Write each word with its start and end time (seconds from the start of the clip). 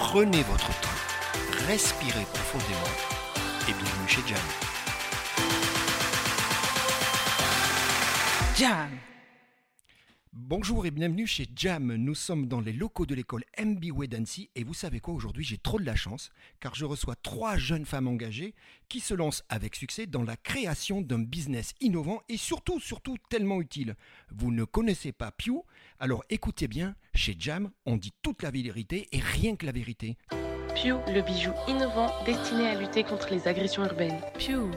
Prenez 0.00 0.44
votre 0.44 0.68
temps, 0.80 0.88
respirez 1.66 2.24
profondément 2.32 2.94
et 3.68 3.72
bienvenue 3.72 4.08
chez 4.08 4.22
Jam. 4.28 4.38
Jam 8.56 8.90
Bonjour 10.32 10.86
et 10.86 10.92
bienvenue 10.92 11.26
chez 11.26 11.46
Jam. 11.56 11.94
Nous 11.96 12.14
sommes 12.14 12.46
dans 12.46 12.60
les 12.60 12.72
locaux 12.72 13.06
de 13.06 13.14
l'école 13.14 13.44
MBWay 13.62 14.06
d'Annecy 14.06 14.50
et 14.54 14.62
vous 14.62 14.72
savez 14.72 15.00
quoi 15.00 15.12
aujourd'hui 15.12 15.44
j'ai 15.44 15.58
trop 15.58 15.80
de 15.80 15.84
la 15.84 15.96
chance 15.96 16.30
car 16.60 16.76
je 16.76 16.84
reçois 16.84 17.16
trois 17.16 17.56
jeunes 17.56 17.84
femmes 17.84 18.06
engagées 18.06 18.54
qui 18.88 19.00
se 19.00 19.14
lancent 19.14 19.42
avec 19.48 19.74
succès 19.74 20.06
dans 20.06 20.22
la 20.22 20.36
création 20.36 21.02
d'un 21.02 21.18
business 21.18 21.74
innovant 21.80 22.22
et 22.28 22.36
surtout 22.36 22.78
surtout 22.78 23.16
tellement 23.28 23.60
utile. 23.60 23.96
Vous 24.30 24.52
ne 24.52 24.64
connaissez 24.64 25.12
pas 25.12 25.32
Pew 25.32 25.64
Alors 26.00 26.24
écoutez 26.30 26.68
bien, 26.68 26.94
chez 27.14 27.34
Jam 27.38 27.70
on 27.84 27.96
dit 27.96 28.12
toute 28.22 28.42
la 28.42 28.50
vérité 28.50 29.08
et 29.12 29.20
rien 29.20 29.56
que 29.56 29.66
la 29.66 29.72
vérité. 29.72 30.16
Pew, 30.30 30.94
le 31.12 31.22
bijou 31.22 31.50
innovant 31.66 32.12
destiné 32.24 32.68
à 32.68 32.80
lutter 32.80 33.02
contre 33.02 33.30
les 33.32 33.48
agressions 33.48 33.84
urbaines. 33.84 34.20
Pew 34.34 34.70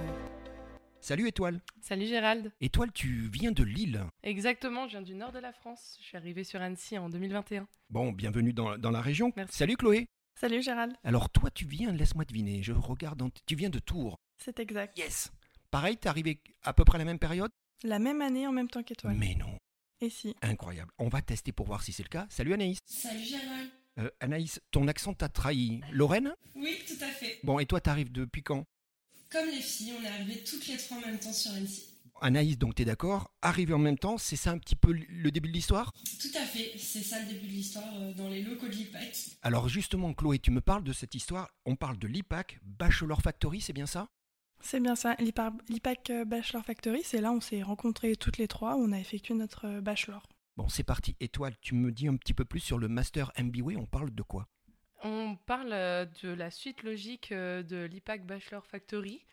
Salut 0.99 1.27
Étoile. 1.27 1.61
Salut 1.81 2.05
Gérald. 2.07 2.51
Étoile 2.59 2.91
tu 2.91 3.29
viens 3.31 3.51
de 3.51 3.63
Lille. 3.63 4.03
Exactement, 4.23 4.87
je 4.87 4.91
viens 4.93 5.01
du 5.01 5.13
nord 5.15 5.31
de 5.31 5.39
la 5.39 5.51
France. 5.53 5.97
Je 5.99 6.05
suis 6.07 6.17
arrivée 6.17 6.43
sur 6.43 6.61
Annecy 6.61 6.97
en 6.97 7.09
2021. 7.09 7.67
Bon, 7.89 8.11
bienvenue 8.11 8.53
dans, 8.53 8.77
dans 8.77 8.91
la 8.91 9.01
région. 9.01 9.31
Merci. 9.35 9.57
Salut 9.57 9.77
Chloé. 9.77 10.07
Salut 10.39 10.63
Gérald, 10.63 10.95
Alors 11.03 11.29
toi 11.29 11.51
tu 11.51 11.65
viens, 11.65 11.91
laisse-moi 11.91 12.25
deviner, 12.25 12.63
je 12.63 12.71
regarde, 12.73 13.19
dans- 13.19 13.29
tu 13.45 13.55
viens 13.55 13.69
de 13.69 13.77
Tours. 13.79 14.17
c'est 14.37 14.59
exact. 14.59 14.97
Yes 14.97 15.31
Pareil, 15.69 15.97
t'es 15.97 16.09
arrivé 16.09 16.41
à 16.63 16.73
peu 16.73 16.83
près 16.83 16.95
à 16.95 16.99
la 16.99 17.05
même 17.05 17.19
période? 17.19 17.51
La 17.83 17.99
même 17.99 18.21
année 18.21 18.47
en 18.47 18.51
même 18.51 18.67
temps 18.69 18.81
qu'étoile. 18.83 19.15
Mais 19.17 19.35
non, 19.35 19.55
Et 20.03 20.09
si 20.09 20.35
incroyable. 20.41 20.91
On 20.97 21.09
va 21.09 21.21
tester 21.21 21.51
pour 21.51 21.67
voir 21.67 21.83
si 21.83 21.93
c'est 21.93 22.01
le 22.01 22.09
cas. 22.09 22.25
Salut 22.29 22.53
Anaïs. 22.53 22.79
Salut 22.85 23.23
Gérald. 23.23 23.69
Euh, 23.99 24.09
Anaïs, 24.19 24.59
ton 24.71 24.87
accent 24.87 25.13
t'a 25.13 25.29
trahi. 25.29 25.81
Lorraine 25.91 26.33
Oui, 26.55 26.75
tout 26.87 27.03
à 27.03 27.07
fait. 27.07 27.39
Bon, 27.43 27.59
et 27.59 27.67
toi 27.67 27.79
t'arrives 27.81 28.11
depuis 28.11 28.41
quand 28.41 28.65
Comme 29.29 29.45
les 29.47 29.61
filles, 29.61 29.93
on 29.99 30.03
est 30.03 30.07
arrivées 30.07 30.43
toutes 30.43 30.65
les 30.67 30.77
trois 30.77 30.97
en 30.97 31.01
même 31.01 31.19
temps 31.19 31.31
sur 31.31 31.51
Annecy. 31.51 31.85
Anaïs, 32.19 32.57
donc 32.57 32.75
t'es 32.75 32.85
d'accord 32.85 33.31
Arriver 33.43 33.73
en 33.73 33.79
même 33.79 33.97
temps, 33.97 34.17
c'est 34.17 34.35
ça 34.35 34.51
un 34.51 34.57
petit 34.57 34.75
peu 34.75 34.91
le 34.91 35.31
début 35.31 35.49
de 35.49 35.53
l'histoire? 35.53 35.91
Tout 36.19 36.35
à 36.35 36.45
fait, 36.45 36.71
c'est 36.77 37.01
ça 37.01 37.19
le 37.19 37.27
début 37.27 37.47
de 37.47 37.51
l'histoire 37.51 37.85
euh, 37.95 38.13
dans 38.13 38.29
les 38.29 38.41
locaux 38.41 38.67
de 38.67 38.73
l'IPAC. 38.73 39.37
Alors 39.43 39.69
justement, 39.69 40.13
Chloé, 40.13 40.39
tu 40.39 40.51
me 40.51 40.61
parles 40.61 40.83
de 40.83 40.93
cette 40.93 41.13
histoire. 41.15 41.49
On 41.65 41.75
parle 41.75 41.97
de 41.99 42.07
l'IPAC, 42.07 42.59
Bachelor 42.63 43.21
Factory, 43.21 43.61
c'est 43.61 43.73
bien 43.73 43.87
ça? 43.87 44.09
C'est 44.61 44.79
bien 44.79 44.95
ça, 44.95 45.15
l'IPA- 45.19 45.53
l'IPAC 45.69 46.09
euh, 46.11 46.25
Bachelor 46.25 46.63
Factory, 46.63 47.01
c'est 47.03 47.19
là 47.21 47.31
où 47.31 47.35
on 47.35 47.41
s'est 47.41 47.61
rencontrés 47.63 48.15
toutes 48.15 48.37
les 48.37 48.47
trois, 48.47 48.75
où 48.75 48.83
on 48.83 48.91
a 48.91 48.99
effectué 48.99 49.33
notre 49.33 49.65
euh, 49.65 49.81
bachelor. 49.81 50.27
Bon, 50.57 50.67
c'est 50.69 50.83
parti. 50.83 51.15
Étoile, 51.19 51.55
tu 51.61 51.75
me 51.75 51.91
dis 51.91 52.07
un 52.07 52.15
petit 52.15 52.33
peu 52.33 52.45
plus 52.45 52.59
sur 52.59 52.77
le 52.77 52.87
Master 52.87 53.31
MBA, 53.39 53.77
on 53.77 53.85
parle 53.85 54.11
de 54.11 54.21
quoi? 54.23 54.47
On 55.03 55.35
parle 55.35 55.73
euh, 55.73 56.05
de 56.23 56.29
la 56.29 56.51
suite 56.51 56.83
logique 56.83 57.31
de 57.33 57.85
l'IPAC 57.85 58.25
Bachelor 58.25 58.65
Factory, 58.65 59.25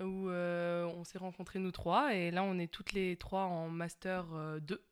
où 0.00 0.28
on 0.28 1.04
s'est 1.04 1.18
rencontrés 1.18 1.58
nous 1.58 1.72
trois, 1.72 2.14
et 2.14 2.30
là 2.30 2.42
on 2.44 2.58
est 2.58 2.70
toutes 2.70 2.92
les 2.92 3.16
trois 3.16 3.44
en 3.44 3.68
Master 3.70 4.26
euh, 4.34 4.60
2, 4.60 4.84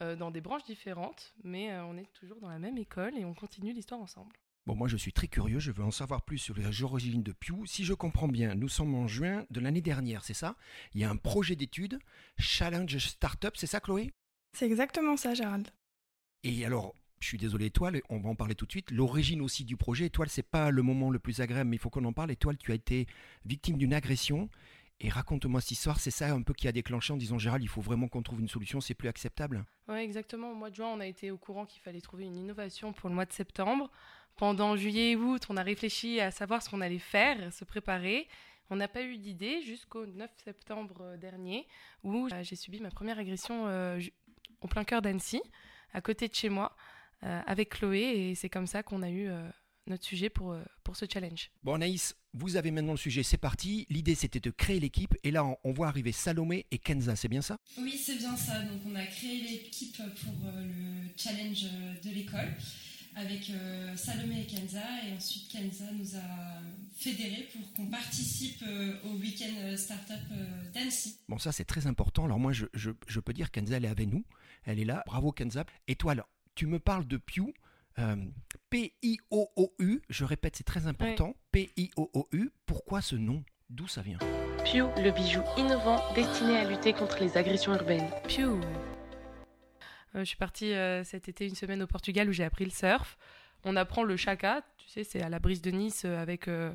euh, 0.00 0.16
dans 0.16 0.30
des 0.32 0.40
branches 0.40 0.64
différentes, 0.64 1.34
mais 1.44 1.72
on 1.80 1.96
est 1.96 2.12
toujours 2.12 2.40
dans 2.40 2.48
la 2.48 2.58
même 2.58 2.76
école 2.76 3.16
et 3.16 3.24
on 3.24 3.32
continue 3.34 3.72
l'histoire 3.72 4.00
ensemble. 4.00 4.36
Bon, 4.66 4.76
moi 4.76 4.88
je 4.88 4.96
suis 4.96 5.12
très 5.12 5.26
curieux, 5.26 5.58
je 5.58 5.72
veux 5.72 5.82
en 5.82 5.90
savoir 5.90 6.22
plus 6.22 6.38
sur 6.38 6.54
les 6.54 6.82
origines 6.82 7.22
de 7.22 7.32
Pew. 7.32 7.66
Si 7.66 7.84
je 7.84 7.94
comprends 7.94 8.28
bien, 8.28 8.54
nous 8.54 8.68
sommes 8.68 8.94
en 8.94 9.08
juin 9.08 9.46
de 9.50 9.58
l'année 9.58 9.80
dernière, 9.80 10.22
c'est 10.22 10.34
ça? 10.34 10.54
Il 10.94 11.00
y 11.00 11.04
a 11.04 11.10
un 11.10 11.16
projet 11.16 11.56
d'étude, 11.56 11.98
Challenge 12.38 12.98
Startup, 12.98 13.56
c'est 13.56 13.66
ça 13.66 13.80
Chloé? 13.80 14.12
C'est 14.56 14.66
exactement 14.66 15.16
ça 15.16 15.34
Gérald. 15.34 15.68
Et 16.44 16.64
alors, 16.64 16.94
je 17.20 17.26
suis 17.28 17.38
désolé 17.38 17.66
Étoile, 17.66 18.00
on 18.08 18.18
va 18.18 18.30
en 18.30 18.34
parler 18.34 18.54
tout 18.54 18.66
de 18.66 18.70
suite. 18.70 18.90
L'origine 18.90 19.40
aussi 19.40 19.64
du 19.64 19.76
projet, 19.76 20.06
Étoile, 20.06 20.28
c'est 20.28 20.42
pas 20.42 20.70
le 20.70 20.82
moment 20.82 21.10
le 21.10 21.18
plus 21.18 21.40
agréable, 21.40 21.68
mais 21.70 21.76
il 21.76 21.78
faut 21.78 21.90
qu'on 21.90 22.04
en 22.04 22.12
parle. 22.12 22.30
Étoile, 22.30 22.56
tu 22.56 22.72
as 22.72 22.74
été 22.74 23.06
victime 23.44 23.76
d'une 23.76 23.92
agression. 23.92 24.48
Et 25.02 25.08
raconte-moi 25.08 25.62
cette 25.62 25.70
histoire, 25.70 25.98
c'est 25.98 26.10
ça 26.10 26.30
un 26.30 26.42
peu 26.42 26.52
qui 26.52 26.68
a 26.68 26.72
déclenché 26.72 27.12
en 27.12 27.16
disant 27.16 27.38
Gérald, 27.38 27.62
il 27.62 27.68
faut 27.68 27.80
vraiment 27.80 28.06
qu'on 28.06 28.22
trouve 28.22 28.40
une 28.40 28.48
solution, 28.48 28.82
c'est 28.82 28.94
plus 28.94 29.08
acceptable? 29.08 29.64
Ouais, 29.88 30.04
exactement. 30.04 30.52
Au 30.52 30.54
mois 30.54 30.68
de 30.68 30.74
juin, 30.74 30.88
on 30.88 31.00
a 31.00 31.06
été 31.06 31.30
au 31.30 31.38
courant 31.38 31.64
qu'il 31.64 31.80
fallait 31.80 32.02
trouver 32.02 32.24
une 32.24 32.36
innovation 32.36 32.92
pour 32.92 33.08
le 33.08 33.14
mois 33.14 33.24
de 33.24 33.32
septembre. 33.32 33.90
Pendant 34.36 34.76
juillet 34.76 35.12
et 35.12 35.16
août, 35.16 35.46
on 35.48 35.56
a 35.56 35.62
réfléchi 35.62 36.20
à 36.20 36.30
savoir 36.30 36.62
ce 36.62 36.68
qu'on 36.68 36.82
allait 36.82 36.98
faire, 36.98 37.50
se 37.52 37.64
préparer. 37.64 38.28
On 38.68 38.76
n'a 38.76 38.88
pas 38.88 39.02
eu 39.02 39.16
d'idée 39.16 39.62
jusqu'au 39.62 40.06
9 40.06 40.30
septembre 40.44 40.98
euh, 41.00 41.16
dernier, 41.16 41.66
où 42.04 42.26
euh, 42.26 42.42
j'ai 42.42 42.54
subi 42.54 42.80
ma 42.80 42.90
première 42.90 43.18
agression 43.18 43.66
euh, 43.66 44.00
au 44.60 44.68
plein 44.68 44.84
cœur 44.84 45.02
d'Annecy, 45.02 45.42
à 45.92 46.00
côté 46.00 46.28
de 46.28 46.34
chez 46.34 46.50
moi, 46.50 46.76
euh, 47.24 47.40
avec 47.46 47.70
Chloé. 47.70 48.00
Et 48.00 48.34
c'est 48.34 48.50
comme 48.50 48.66
ça 48.66 48.82
qu'on 48.82 49.02
a 49.02 49.10
eu 49.10 49.28
notre 49.90 50.04
sujet 50.04 50.30
pour, 50.30 50.52
euh, 50.52 50.62
pour 50.84 50.96
ce 50.96 51.04
challenge. 51.12 51.50
Bon 51.62 51.74
Anaïs, 51.74 52.16
vous 52.32 52.56
avez 52.56 52.70
maintenant 52.70 52.92
le 52.92 52.98
sujet, 52.98 53.22
c'est 53.22 53.36
parti. 53.36 53.86
L'idée 53.90 54.14
c'était 54.14 54.40
de 54.40 54.50
créer 54.50 54.80
l'équipe, 54.80 55.14
et 55.24 55.30
là 55.30 55.44
on, 55.44 55.56
on 55.64 55.72
voit 55.72 55.88
arriver 55.88 56.12
Salomé 56.12 56.66
et 56.70 56.78
Kenza, 56.78 57.16
c'est 57.16 57.28
bien 57.28 57.42
ça? 57.42 57.58
Oui, 57.78 57.96
c'est 58.02 58.16
bien 58.16 58.36
ça. 58.36 58.62
Donc 58.62 58.80
on 58.86 58.94
a 58.94 59.04
créé 59.04 59.42
l'équipe 59.42 59.96
pour 59.96 60.34
euh, 60.46 60.62
le 60.64 61.08
challenge 61.16 61.64
euh, 61.64 61.94
de 62.02 62.10
l'école 62.14 62.48
avec 63.16 63.50
euh, 63.50 63.96
Salomé 63.96 64.42
et 64.42 64.46
Kenza. 64.46 64.82
Et 65.08 65.12
ensuite 65.12 65.48
Kenza 65.50 65.84
nous 65.92 66.14
a 66.16 66.62
fédérés 66.96 67.48
pour 67.52 67.72
qu'on 67.74 67.86
participe 67.86 68.62
euh, 68.62 68.96
au 69.04 69.14
week-end 69.18 69.76
startup 69.76 70.16
euh, 70.32 70.70
d'Annecy. 70.72 71.18
Bon, 71.28 71.38
ça 71.38 71.50
c'est 71.52 71.64
très 71.64 71.86
important. 71.86 72.24
Alors 72.26 72.38
moi, 72.38 72.52
je, 72.52 72.66
je- 72.74 72.90
je 73.08 73.20
peux 73.20 73.32
dire 73.32 73.50
Kenza, 73.50 73.76
elle 73.76 73.84
est 73.84 73.88
avec 73.88 74.08
nous. 74.08 74.24
Elle 74.64 74.78
est 74.78 74.84
là. 74.84 75.02
Bravo 75.06 75.32
Kenza. 75.32 75.64
Étoile, 75.88 76.22
tu 76.54 76.66
me 76.66 76.78
parles 76.78 77.06
de 77.08 77.16
Pew. 77.16 77.52
Euh, 77.98 78.16
P-I-O-O-U. 78.70 80.00
Je 80.08 80.24
répète, 80.24 80.56
c'est 80.56 80.64
très 80.64 80.86
important. 80.86 81.34
P-I-O-O-U. 81.52 82.50
Pourquoi 82.66 83.00
ce 83.00 83.16
nom? 83.16 83.42
D'où 83.68 83.86
ça 83.86 84.02
vient? 84.02 84.18
Pew, 84.64 84.82
le 85.02 85.10
bijou 85.10 85.42
innovant 85.56 86.00
destiné 86.14 86.56
à 86.56 86.64
lutter 86.68 86.92
contre 86.92 87.20
les 87.20 87.36
agressions 87.36 87.74
urbaines. 87.74 88.08
Pew 88.28 88.60
Euh, 90.16 90.20
Je 90.20 90.24
suis 90.24 90.36
partie 90.36 90.72
euh, 90.72 91.04
cet 91.04 91.28
été 91.28 91.46
une 91.46 91.54
semaine 91.54 91.82
au 91.82 91.86
Portugal 91.86 92.28
où 92.28 92.32
j'ai 92.32 92.44
appris 92.44 92.64
le 92.64 92.70
surf. 92.72 93.16
On 93.64 93.76
apprend 93.76 94.02
le 94.02 94.16
chaka, 94.16 94.62
tu 94.78 94.88
sais, 94.88 95.04
c'est 95.04 95.22
à 95.22 95.28
la 95.28 95.38
brise 95.38 95.62
de 95.62 95.70
Nice 95.70 96.04
avec 96.04 96.48
euh, 96.48 96.72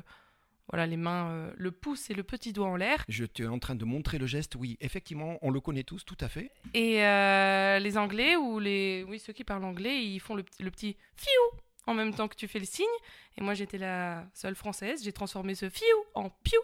voilà, 0.70 0.86
les 0.86 0.96
mains, 0.96 1.30
euh, 1.30 1.52
le 1.56 1.70
pouce 1.70 2.10
et 2.10 2.14
le 2.14 2.22
petit 2.22 2.52
doigt 2.52 2.66
en 2.68 2.76
l'air. 2.76 3.04
Je 3.08 3.24
t'ai 3.24 3.46
en 3.46 3.58
train 3.58 3.74
de 3.74 3.84
montrer 3.84 4.18
le 4.18 4.26
geste. 4.26 4.56
Oui, 4.56 4.76
effectivement, 4.80 5.38
on 5.42 5.50
le 5.50 5.60
connaît 5.60 5.84
tous, 5.84 6.04
tout 6.04 6.16
à 6.20 6.28
fait. 6.28 6.50
Et 6.74 7.04
euh, 7.04 7.78
les 7.78 7.96
Anglais 7.98 8.36
ou 8.36 8.58
les, 8.58 9.04
oui, 9.08 9.18
ceux 9.18 9.32
qui 9.32 9.44
parlent 9.44 9.64
anglais, 9.64 10.02
ils 10.04 10.18
font 10.20 10.34
le, 10.34 10.42
petit- 10.42 10.62
le 10.62 10.70
petit 10.70 10.96
fiou 11.16 11.58
en 11.86 11.94
même 11.94 12.14
temps 12.14 12.28
que 12.28 12.36
tu 12.36 12.48
fais 12.48 12.58
le 12.58 12.66
signe. 12.66 12.84
Et 13.38 13.42
moi, 13.42 13.54
j'étais 13.54 13.78
la 13.78 14.26
seule 14.34 14.54
française. 14.54 15.02
J'ai 15.04 15.12
transformé 15.12 15.54
ce 15.54 15.68
fiou 15.70 15.84
en 16.14 16.30
piou. 16.30 16.60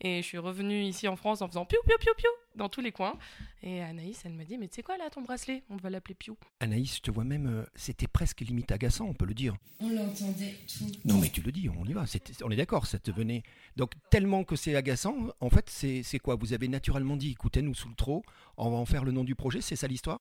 Et 0.00 0.22
je 0.22 0.26
suis 0.26 0.38
revenue 0.38 0.82
ici 0.82 1.08
en 1.08 1.16
France 1.16 1.42
en 1.42 1.48
faisant 1.48 1.64
piou, 1.64 1.78
piou, 1.84 1.96
piou, 1.98 2.12
piou 2.16 2.30
dans 2.54 2.68
tous 2.68 2.80
les 2.80 2.92
coins. 2.92 3.16
Et 3.62 3.80
Anaïs, 3.82 4.20
elle 4.24 4.32
m'a 4.32 4.44
dit, 4.44 4.58
mais 4.58 4.68
tu 4.68 4.76
sais 4.76 4.82
quoi 4.82 4.96
là, 4.98 5.10
ton 5.10 5.22
bracelet 5.22 5.62
On 5.70 5.76
va 5.76 5.90
l'appeler 5.90 6.14
piou. 6.14 6.36
Anaïs, 6.60 6.96
je 6.96 7.00
te 7.00 7.10
vois 7.10 7.24
même, 7.24 7.46
euh, 7.46 7.64
c'était 7.74 8.06
presque 8.06 8.40
limite 8.40 8.70
agaçant, 8.70 9.06
on 9.06 9.14
peut 9.14 9.24
le 9.24 9.34
dire. 9.34 9.56
On 9.80 9.88
l'entendait 9.88 10.54
tout. 10.66 10.86
le 10.86 11.12
Non, 11.12 11.18
mais 11.18 11.30
tu 11.30 11.40
le 11.40 11.50
dis, 11.50 11.68
on 11.68 11.84
y 11.84 11.92
va. 11.92 12.04
On 12.42 12.50
est 12.50 12.56
d'accord, 12.56 12.86
ça 12.86 12.98
te 12.98 13.10
venait. 13.10 13.42
Donc, 13.76 13.92
tellement 14.10 14.44
que 14.44 14.56
c'est 14.56 14.74
agaçant, 14.76 15.16
en 15.40 15.50
fait, 15.50 15.68
c'est 15.70 16.02
c'est 16.02 16.18
quoi? 16.18 16.36
Vous 16.36 16.52
avez 16.52 16.68
naturellement 16.68 17.16
dit, 17.16 17.30
écoutez, 17.30 17.62
nous 17.62 17.74
sous 17.74 17.88
le 17.88 17.94
trot, 17.94 18.22
on 18.56 18.70
va 18.70 18.76
en 18.76 18.86
faire 18.86 19.04
le 19.04 19.12
nom 19.12 19.24
du 19.24 19.34
projet, 19.34 19.60
c'est 19.60 19.76
ça 19.76 19.88
l'histoire? 19.88 20.18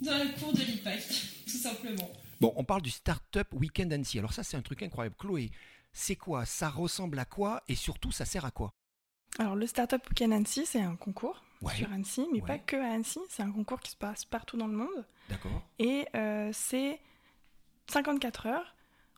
Dans 0.00 0.18
le 0.18 0.38
cours 0.38 0.52
de 0.52 0.60
l'IPAC, 0.62 1.02
tout 1.46 1.56
simplement. 1.56 2.10
Bon, 2.40 2.52
on 2.56 2.64
parle 2.64 2.82
du 2.82 2.90
Startup 2.90 3.46
Weekend 3.52 3.92
Annecy. 3.92 4.18
Alors 4.18 4.32
ça, 4.32 4.42
c'est 4.42 4.56
un 4.56 4.62
truc 4.62 4.82
incroyable. 4.82 5.16
Chloé, 5.18 5.50
c'est 5.92 6.16
quoi? 6.16 6.44
Ça 6.44 6.68
ressemble 6.68 7.18
à 7.18 7.24
quoi? 7.24 7.62
Et 7.68 7.74
surtout, 7.74 8.12
ça 8.12 8.24
sert 8.24 8.44
à 8.44 8.50
quoi? 8.50 8.70
Alors 9.38 9.56
le 9.56 9.66
Startup 9.66 10.02
Weekend 10.08 10.32
Annecy, 10.32 10.66
c'est 10.66 10.80
un 10.80 10.96
concours 10.96 11.42
Ouais, 11.62 11.74
sur 11.74 11.90
Annecy, 11.90 12.26
mais 12.32 12.40
Ouais. 12.42 12.46
pas 12.46 12.58
que 12.58 12.76
à 12.76 12.92
Annecy, 12.92 13.20
c'est 13.30 13.42
un 13.42 13.50
concours 13.50 13.80
qui 13.80 13.90
se 13.90 13.96
passe 13.96 14.24
partout 14.24 14.56
dans 14.56 14.66
le 14.66 14.76
monde. 14.76 15.06
d'accord. 15.30 15.62
Et 15.78 16.06
euh, 16.14 16.50
c'est 16.52 17.00
54 17.88 18.46
heures 18.46 18.74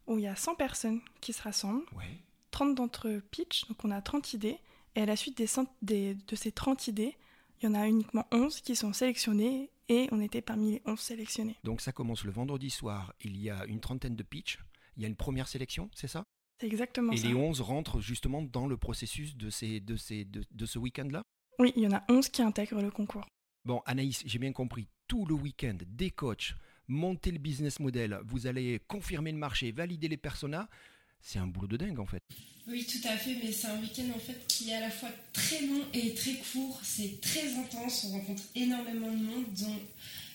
où 0.06 0.18
il 0.18 0.24
y 0.24 0.28
a 0.28 0.36
100 0.36 0.54
personnes 0.54 1.00
qui 1.20 1.32
se 1.32 1.42
rassemblent, 1.42 1.84
Ouais. 1.96 2.18
30 2.52 2.74
d'entre 2.76 3.08
eux 3.08 3.20
pitch, 3.30 3.66
donc 3.68 3.84
on 3.84 3.90
a 3.90 4.00
30 4.00 4.32
idées, 4.34 4.58
et 4.94 5.02
à 5.02 5.06
la 5.06 5.16
suite 5.16 5.36
des 5.36 5.46
des- 5.82 6.14
de 6.14 6.36
ces 6.36 6.50
30 6.52 6.86
idées, 6.88 7.16
il 7.60 7.66
y 7.66 7.68
en 7.68 7.74
a 7.74 7.86
uniquement 7.86 8.26
11 8.32 8.60
qui 8.60 8.74
sont 8.76 8.92
sélectionnées 8.92 9.70
et 9.88 10.08
on 10.12 10.20
était 10.20 10.42
parmi 10.42 10.72
les 10.72 10.82
11 10.86 10.98
sélectionnés. 10.98 11.56
Donc 11.64 11.80
ça 11.80 11.92
commence 11.92 12.24
le 12.24 12.30
vendredi 12.30 12.70
soir, 12.70 13.14
il 13.20 13.36
y 13.36 13.50
a 13.50 13.64
une 13.66 13.80
trentaine 13.80 14.16
de 14.16 14.22
pitchs, 14.22 14.58
il 14.96 15.02
y 15.02 15.04
a 15.04 15.08
une 15.08 15.16
première 15.16 15.48
sélection, 15.48 15.90
c'est 15.94 16.08
ça? 16.08 16.24
C'est 16.60 16.66
exactement 16.66 17.12
Et 17.12 17.16
ça. 17.18 17.28
les 17.28 17.34
11 17.34 17.60
rentrent 17.60 18.00
justement 18.00 18.42
dans 18.42 18.66
le 18.66 18.76
processus 18.76 19.36
de, 19.36 19.48
ces, 19.50 19.80
de, 19.80 19.96
ces, 19.96 20.24
de, 20.24 20.44
de 20.50 20.66
ce 20.66 20.78
week-end-là? 20.78 21.22
Oui, 21.60 21.72
il 21.76 21.82
y 21.82 21.86
en 21.86 21.92
a 21.92 22.04
11 22.08 22.28
qui 22.28 22.42
intègrent 22.42 22.82
le 22.82 22.90
concours. 22.90 23.26
Bon, 23.64 23.80
Anaïs, 23.86 24.22
j'ai 24.26 24.38
bien 24.38 24.52
compris, 24.52 24.88
tout 25.06 25.24
le 25.26 25.34
week-end, 25.34 25.76
des 25.86 26.10
coachs, 26.10 26.54
monter 26.88 27.30
le 27.30 27.38
business 27.38 27.80
model, 27.80 28.18
vous 28.24 28.46
allez 28.46 28.80
confirmer 28.88 29.30
le 29.32 29.38
marché, 29.38 29.70
valider 29.72 30.08
les 30.08 30.16
personas, 30.16 30.68
c'est 31.20 31.38
un 31.38 31.46
boulot 31.46 31.66
de 31.68 31.76
dingue 31.76 31.98
en 32.00 32.06
fait. 32.06 32.22
Oui, 32.66 32.84
tout 32.86 33.06
à 33.08 33.16
fait, 33.16 33.34
mais 33.42 33.50
c'est 33.50 33.66
un 33.68 33.80
week-end 33.80 34.04
en 34.14 34.18
fait 34.18 34.46
qui 34.46 34.70
est 34.70 34.74
à 34.74 34.80
la 34.80 34.90
fois 34.90 35.08
très 35.32 35.66
long 35.66 35.82
et 35.94 36.12
très 36.14 36.34
court. 36.52 36.78
C'est 36.82 37.18
très 37.20 37.54
intense, 37.54 38.04
on 38.04 38.12
rencontre 38.18 38.42
énormément 38.54 39.10
de 39.10 39.16
monde, 39.16 39.44
dont 39.58 39.78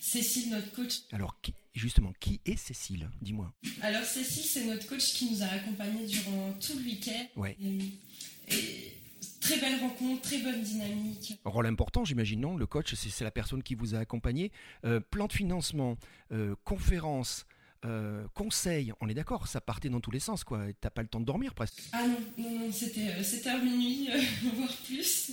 Cécile, 0.01 0.49
notre 0.49 0.71
coach. 0.73 1.01
Alors 1.11 1.39
qui- 1.41 1.53
justement, 1.75 2.11
qui 2.19 2.41
est 2.45 2.57
Cécile? 2.57 3.09
Dis-moi. 3.21 3.53
Alors 3.81 4.03
Cécile, 4.03 4.43
c'est 4.45 4.65
notre 4.65 4.87
coach 4.87 5.13
qui 5.13 5.29
nous 5.31 5.43
a 5.43 5.45
accompagnés 5.45 6.05
durant 6.07 6.53
tout 6.59 6.73
le 6.77 6.83
week-end. 6.83 7.25
Ouais. 7.35 7.55
Et, 7.61 8.53
et 8.55 8.93
très 9.39 9.59
belle 9.59 9.79
rencontre, 9.79 10.21
très 10.23 10.39
bonne 10.39 10.61
dynamique. 10.63 11.35
Rôle 11.45 11.67
important, 11.67 12.03
j'imagine, 12.03 12.41
non? 12.41 12.57
Le 12.57 12.65
coach, 12.65 12.95
c'est 12.95 13.09
c'est 13.09 13.23
la 13.23 13.31
personne 13.31 13.61
qui 13.61 13.75
vous 13.75 13.93
a 13.93 13.99
accompagné. 13.99 14.51
Euh, 14.85 14.99
plan 14.99 15.27
de 15.27 15.33
financement, 15.33 15.97
euh, 16.31 16.55
conférence, 16.63 17.45
euh, 17.85 18.25
conseil, 18.33 18.93
on 19.01 19.09
est 19.09 19.13
d'accord, 19.13 19.47
ça 19.47 19.61
partait 19.61 19.89
dans 19.89 19.99
tous 19.99 20.11
les 20.11 20.19
sens, 20.19 20.43
quoi. 20.43 20.65
T'as 20.79 20.89
pas 20.89 21.01
le 21.01 21.07
temps 21.07 21.19
de 21.19 21.25
dormir 21.25 21.53
presque. 21.53 21.81
Ah 21.91 22.05
non, 22.07 22.19
non, 22.37 22.71
c'était 22.71 23.09
euh, 23.09 23.21
7h 23.21 23.61
minuit, 23.63 24.09
euh, 24.11 24.21
voire 24.55 24.75
plus. 24.85 25.31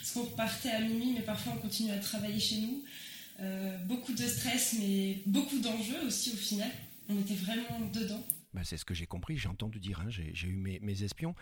Parce 0.00 0.12
qu'on 0.12 0.22
repartait 0.24 0.70
à 0.70 0.80
minuit, 0.80 1.12
mais 1.14 1.22
parfois 1.22 1.54
on 1.56 1.60
continue 1.60 1.90
à 1.92 1.98
travailler 1.98 2.40
chez 2.40 2.60
nous. 2.60 2.84
Euh, 3.40 3.78
beaucoup 3.84 4.12
de 4.12 4.26
stress, 4.26 4.76
mais 4.80 5.22
beaucoup 5.26 5.58
d'enjeux 5.58 6.06
aussi 6.06 6.32
au 6.32 6.36
final. 6.36 6.70
On 7.08 7.18
était 7.20 7.34
vraiment 7.34 7.80
dedans. 7.92 8.24
Bah, 8.54 8.62
c'est 8.64 8.76
ce 8.76 8.84
que 8.84 8.94
j'ai 8.94 9.06
compris, 9.06 9.36
j'ai 9.38 9.48
entendu 9.48 9.78
dire, 9.78 10.00
hein, 10.00 10.08
j'ai 10.08 10.30
j'ai 10.34 10.48
eu 10.48 10.56
mes, 10.56 10.80
mes 10.80 11.02
espions. 11.04 11.34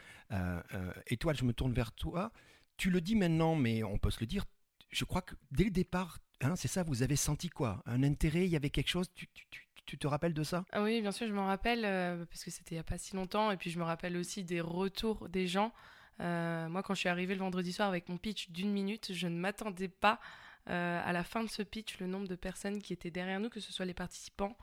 Étoile, 1.09 1.37
je 1.37 1.45
me 1.45 1.53
tourne 1.53 1.73
vers 1.73 1.93
toi. 1.93 2.33
Tu 2.77 2.91
le 2.91 3.01
dis 3.01 3.15
maintenant, 3.17 3.55
mais 3.57 3.83
on 3.83 3.99
peut 3.99 4.11
se 4.11 4.21
le 4.21 4.27
dire. 4.27 4.45
Je 4.91 5.05
crois 5.05 5.23
que 5.23 5.35
dès 5.51 5.65
le 5.65 5.71
départ, 5.71 6.19
hein, 6.41 6.55
c'est 6.57 6.69
ça, 6.69 6.83
vous 6.83 7.03
avez 7.03 7.17
senti 7.17 7.49
quoi? 7.49 7.83
Un 7.87 8.03
intérêt, 8.03 8.45
il 8.45 8.51
y 8.51 8.57
avait 8.57 8.71
quelque 8.71 8.89
chose? 8.89 9.07
Tu, 9.15 9.27
tu- 9.33 9.47
tu- 9.51 9.66
tu 9.87 9.97
te 9.99 10.07
rappelles 10.07 10.35
de 10.35 10.43
ça? 10.43 10.65
Ah 10.73 10.83
oui, 10.83 11.01
bien 11.01 11.13
sûr, 11.13 11.27
je 11.27 11.33
m'en 11.33 11.47
rappelle, 11.47 11.85
euh, 11.85 12.25
parce 12.27 12.45
que 12.45 12.51
c'était 12.51 12.75
il 12.75 12.79
n'y 12.79 12.81
a 12.81 12.85
pas 12.85 12.99
si 12.99 13.15
longtemps, 13.15 13.51
et 13.51 13.57
puis 13.57 13.71
je 13.71 13.79
me 13.79 13.85
rappelle 13.85 14.17
aussi 14.17 14.45
des 14.45 14.61
retours 14.61 15.29
des 15.29 15.47
gens. 15.47 15.73
Euh, 16.21 16.69
moi, 16.69 16.83
quand 16.83 16.95
je 16.95 17.01
suis 17.01 17.09
arrivée 17.09 17.35
le 17.35 17.41
vendredi 17.41 17.73
soir 17.73 17.89
avec 17.89 18.09
mon 18.09 18.19
pitch 18.19 18.51
d'une 18.51 18.73
minute, 18.73 19.13
je 19.13 19.29
ne 19.29 19.39
m'attendais 19.39 19.89
pas 19.89 20.21
euh, 20.69 21.01
à 21.05 21.13
la 21.13 21.23
fin 21.23 21.45
de 21.45 21.49
ce 21.49 21.63
pitch 21.63 21.99
le 22.01 22.07
nombre 22.07 22.27
de 22.27 22.35
personnes 22.35 22.83
qui 22.83 22.93
étaient 22.93 23.11
derrière 23.11 23.39
nous, 23.39 23.49
que 23.49 23.61
ce 23.61 23.73
soit 23.73 23.85
les 23.85 23.95
participants, 23.95 24.57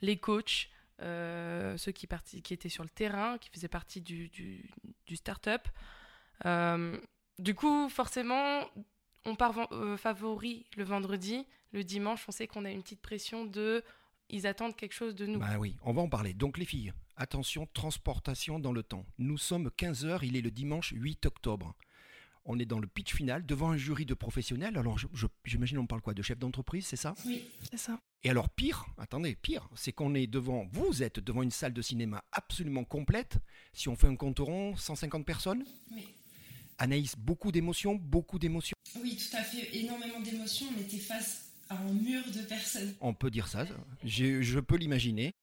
les 0.00 0.16
coachs, 0.16 0.68
ceux 1.00 1.92
qui, 1.92 2.06
étaient 2.50 2.68
sur 2.68 2.84
le 2.84 2.90
terrain, 2.90 3.38
qui 3.38 3.50
faisaient 3.50 3.66
partie 3.66 4.00
du, 4.00 4.28
du, 4.28 4.70
du 5.06 5.16
start-up. 5.16 5.66
Du 7.38 7.54
coup, 7.56 7.88
forcément, 7.88 8.60
on 9.24 9.34
part 9.34 9.68
favori 9.98 10.66
le 10.76 10.84
vendredi. 10.84 11.44
Le 11.72 11.82
dimanche, 11.82 12.24
on 12.28 12.32
sait 12.32 12.46
qu'on 12.46 12.64
a 12.64 12.70
une 12.70 12.82
petite 12.82 13.00
pression 13.00 13.44
de 13.44 13.82
ils 14.32 14.46
attendent 14.46 14.74
quelque 14.76 14.94
chose 14.94 15.14
de 15.14 15.26
nous. 15.26 15.38
Bah 15.38 15.58
oui, 15.58 15.76
on 15.82 15.92
va 15.92 16.02
en 16.02 16.08
parler. 16.08 16.34
Donc 16.34 16.58
les 16.58 16.64
filles, 16.64 16.92
attention, 17.16 17.68
transportation 17.72 18.58
dans 18.58 18.72
le 18.72 18.82
temps. 18.82 19.06
Nous 19.18 19.38
sommes 19.38 19.70
15h, 19.78 20.20
il 20.22 20.36
est 20.36 20.40
le 20.40 20.50
dimanche 20.50 20.92
8 20.96 21.26
octobre. 21.26 21.74
On 22.44 22.58
est 22.58 22.64
dans 22.64 22.80
le 22.80 22.88
pitch 22.88 23.14
final 23.14 23.46
devant 23.46 23.70
un 23.70 23.76
jury 23.76 24.04
de 24.04 24.14
professionnels. 24.14 24.76
Alors 24.76 24.98
je- 24.98 25.06
je- 25.12 25.28
j'imagine 25.44 25.78
on 25.78 25.86
parle 25.86 26.00
quoi 26.02 26.12
De 26.14 26.22
chef 26.22 26.38
d'entreprise, 26.40 26.84
c'est 26.86 26.96
ça? 26.96 27.14
Oui, 27.24 27.44
C'est 27.70 27.76
ça. 27.78 28.00
Et 28.24 28.30
alors 28.30 28.48
pire, 28.48 28.86
attendez, 28.98 29.36
pire, 29.36 29.68
c'est 29.76 29.92
qu'on 29.92 30.14
est 30.14 30.26
devant, 30.26 30.66
vous 30.72 31.02
êtes 31.04 31.20
devant 31.20 31.42
une 31.42 31.50
salle 31.52 31.72
de 31.72 31.82
cinéma 31.82 32.24
absolument 32.32 32.84
complète. 32.84 33.38
Si 33.72 33.88
on 33.88 33.94
fait 33.96 34.06
un 34.08 34.16
compte 34.16 34.38
rond, 34.40 34.74
150 34.76 35.24
personnes? 35.24 35.64
oui. 35.92 36.08
Anaïs, 36.78 37.14
beaucoup 37.16 37.52
d'émotions, 37.52 37.94
beaucoup 37.94 38.40
d'émotions. 38.40 38.74
Oui, 39.00 39.16
tout 39.16 39.36
à 39.36 39.42
fait. 39.44 39.76
Énormément 39.76 40.18
d'émotions. 40.20 40.66
On 40.76 40.80
était 40.80 40.96
face 40.98 41.51
un 41.72 41.92
mur 41.92 42.22
de 42.34 42.42
personnes. 42.42 42.94
On 43.00 43.14
peut 43.14 43.30
dire 43.30 43.48
ça, 43.48 43.66
je 44.04 44.60
peux 44.60 44.76
l'imaginer. 44.76 45.34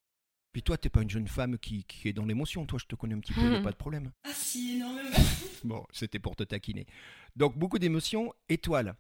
Puis 0.51 0.63
toi, 0.63 0.77
t'es 0.77 0.89
pas 0.89 1.03
une 1.03 1.09
jeune 1.09 1.27
femme 1.27 1.59
qui, 1.59 1.83
qui 1.83 2.07
est 2.09 2.13
dans 2.13 2.25
l'émotion. 2.25 2.65
Toi, 2.65 2.79
je 2.81 2.85
te 2.87 2.95
connais 2.95 3.13
un 3.13 3.19
petit 3.19 3.33
peu, 3.33 3.41
y 3.41 3.45
a 3.45 3.57
Mhm. 3.57 3.61
pas 3.61 3.71
de 3.71 3.75
problème. 3.75 4.11
Ah 4.23 4.31
si, 4.33 4.75
énormément. 4.77 5.09
Bon, 5.63 5.85
c'était 5.91 6.19
pour 6.19 6.35
te 6.35 6.43
taquiner. 6.43 6.87
Donc, 7.35 7.57
beaucoup 7.57 7.77
d'émotions. 7.79 8.33
Étoile. 8.47 8.95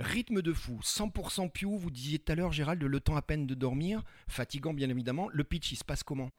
Rythme 0.00 0.40
de 0.42 0.52
fou, 0.52 0.80
100% 0.82 1.48
Pew, 1.50 1.66
vous 1.78 1.90
disiez 1.90 2.18
tout 2.18 2.32
à 2.32 2.34
l'heure, 2.34 2.50
Gérald, 2.50 2.82
le 2.82 2.98
temps 3.00 3.14
à 3.14 3.22
peine 3.22 3.46
de 3.46 3.54
dormir, 3.54 4.02
fatigant 4.26 4.72
bien 4.74 4.88
évidemment. 4.88 5.28
Le 5.32 5.44
pitch, 5.44 5.70
il 5.70 5.76
se 5.76 5.84
passe 5.84 6.02
comment? 6.02 6.30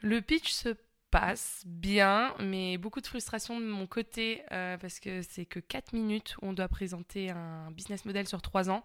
Le 0.00 0.22
pitch 0.22 0.50
se 0.52 0.74
passe 1.10 1.62
bien, 1.66 2.32
mais 2.40 2.78
beaucoup 2.78 3.00
de 3.02 3.06
frustration 3.06 3.60
de 3.60 3.66
mon 3.66 3.86
côté 3.86 4.42
euh, 4.52 4.78
parce 4.78 5.00
que 5.00 5.20
c'est 5.20 5.44
que 5.44 5.58
4 5.60 5.92
minutes 5.92 6.36
où 6.40 6.46
on 6.46 6.52
doit 6.54 6.68
présenter 6.68 7.28
un 7.30 7.70
business 7.72 8.04
model 8.06 8.26
sur 8.26 8.40
3 8.40 8.70
ans, 8.70 8.84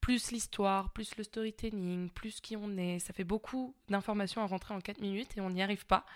plus 0.00 0.30
l'histoire, 0.32 0.92
plus 0.92 1.16
le 1.16 1.24
storytelling, 1.24 2.10
plus 2.10 2.40
qui 2.40 2.56
on 2.56 2.76
est. 2.76 2.98
Ça 3.00 3.12
fait 3.12 3.24
beaucoup 3.24 3.74
d'informations 3.88 4.42
à 4.42 4.46
rentrer 4.46 4.74
en 4.74 4.80
4 4.80 5.00
minutes 5.00 5.36
et 5.36 5.40
on 5.40 5.50
n'y 5.50 5.62
arrive 5.62 5.86
pas. 5.86 6.06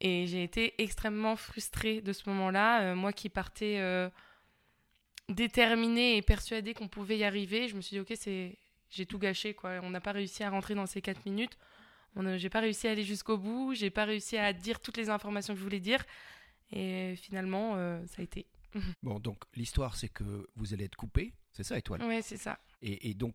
Et 0.00 0.26
j'ai 0.26 0.42
été 0.42 0.74
extrêmement 0.82 1.36
frustrée 1.36 2.00
de 2.00 2.12
ce 2.12 2.28
moment-là. 2.30 2.82
Euh, 2.82 2.94
moi 2.96 3.12
qui 3.12 3.28
partais 3.28 3.76
euh, 3.78 4.08
déterminée 5.28 6.16
et 6.16 6.22
persuadée 6.22 6.74
qu'on 6.74 6.88
pouvait 6.88 7.18
y 7.18 7.24
arriver, 7.24 7.68
je 7.68 7.76
me 7.76 7.80
suis 7.80 7.94
dit, 7.96 8.00
ok, 8.00 8.12
c'est... 8.16 8.58
j'ai 8.90 9.06
tout 9.06 9.18
gâché. 9.18 9.54
Quoi. 9.54 9.80
On 9.82 9.90
n'a 9.90 10.00
pas 10.00 10.12
réussi 10.12 10.42
à 10.42 10.50
rentrer 10.50 10.74
dans 10.74 10.86
ces 10.86 11.00
4 11.02 11.24
minutes. 11.26 11.56
On 12.16 12.26
a- 12.26 12.36
J'ai 12.38 12.50
pas 12.50 12.60
réussi 12.60 12.88
à 12.88 12.90
aller 12.92 13.04
jusqu'au 13.04 13.38
bout, 13.38 13.74
j'ai 13.74 13.90
pas 13.90 14.04
réussi 14.04 14.36
à 14.36 14.52
dire 14.52 14.80
toutes 14.80 14.96
les 14.96 15.10
informations 15.10 15.54
que 15.54 15.58
je 15.60 15.64
voulais 15.64 15.78
dire. 15.80 16.04
Et 16.72 17.14
finalement, 17.16 17.74
euh, 17.76 18.04
ça 18.06 18.16
a 18.20 18.22
été. 18.22 18.46
Bon, 19.02 19.18
donc 19.20 19.42
l'histoire, 19.54 19.96
c'est 19.96 20.08
que 20.08 20.48
vous 20.56 20.74
allez 20.74 20.84
être 20.86 20.96
coupé, 20.96 21.34
c'est 21.52 21.62
ça, 21.64 21.76
Étoile? 21.78 22.02
Ouais, 22.04 22.22
c'est 22.22 22.36
ça. 22.36 22.58
Et, 22.82 23.10
et 23.10 23.14
donc, 23.14 23.34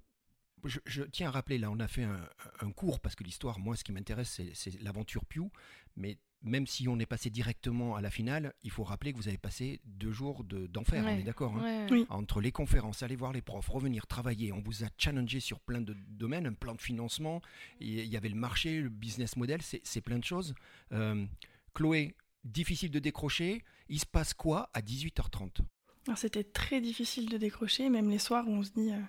je, 0.63 0.79
je 0.85 1.03
tiens 1.03 1.27
à 1.27 1.31
rappeler, 1.31 1.57
là, 1.57 1.69
on 1.69 1.79
a 1.79 1.87
fait 1.87 2.03
un, 2.03 2.27
un 2.61 2.71
cours, 2.71 2.99
parce 2.99 3.15
que 3.15 3.23
l'histoire, 3.23 3.59
moi, 3.59 3.75
ce 3.75 3.83
qui 3.83 3.91
m'intéresse, 3.91 4.41
c'est- 4.53 4.81
l'aventure 4.81 5.25
Pew, 5.25 5.41
mais 5.95 6.17
même 6.41 6.65
si 6.67 6.87
on 6.87 6.97
est 6.99 7.05
passé 7.05 7.29
directement 7.29 7.95
à 7.95 8.01
la 8.01 8.09
finale, 8.11 8.53
il 8.63 8.69
faut 8.71 8.83
rappeler 8.83 9.11
que 9.13 9.17
vous 9.17 9.27
avez 9.27 9.37
passé 9.37 9.79
deux 9.85 10.11
jours 10.11 10.43
de- 10.43 10.67
d'enfer, 10.67 11.03
on 11.03 11.07
Ouais. 11.07 11.19
est 11.19 11.23
d'accord 11.23 11.55
hein 11.55 11.63
Ouais. 11.63 11.87
Oui. 11.91 12.05
entre 12.09 12.39
les 12.41 12.51
conférences, 12.51 13.03
aller 13.03 13.15
voir 13.15 13.31
les 13.33 13.41
profs, 13.41 13.67
revenir 13.67 14.05
travailler, 14.07 14.51
on 14.51 14.59
vous 14.61 14.83
a 14.83 14.87
challengé 14.97 15.39
sur 15.39 15.59
plein 15.59 15.81
de 15.81 15.95
domaines, 16.07 16.45
un 16.47 16.53
plan 16.53 16.73
de 16.75 16.81
financement, 16.81 17.41
il 17.79 18.05
y 18.05 18.17
avait 18.17 18.29
le 18.29 18.35
marché, 18.35 18.79
le 18.81 18.89
business 18.89 19.35
model, 19.37 19.61
c'est 19.61 20.01
plein 20.01 20.19
de 20.19 20.23
choses. 20.23 20.53
Euh, 20.91 21.25
Chloé, 21.73 22.15
difficile 22.43 22.91
de 22.91 22.99
décrocher, 22.99 23.63
il 23.89 23.99
se 23.99 24.05
passe 24.05 24.33
quoi 24.33 24.69
à 24.73 24.81
18h30 24.81 25.61
Alors, 26.07 26.17
C'était 26.17 26.43
très 26.43 26.79
difficile 26.81 27.27
de 27.29 27.37
décrocher, 27.37 27.89
même 27.89 28.09
les 28.09 28.19
soirs 28.19 28.47
où 28.47 28.51
on 28.51 28.63
se 28.63 28.71
dit 28.71 28.91
euh, 28.91 29.01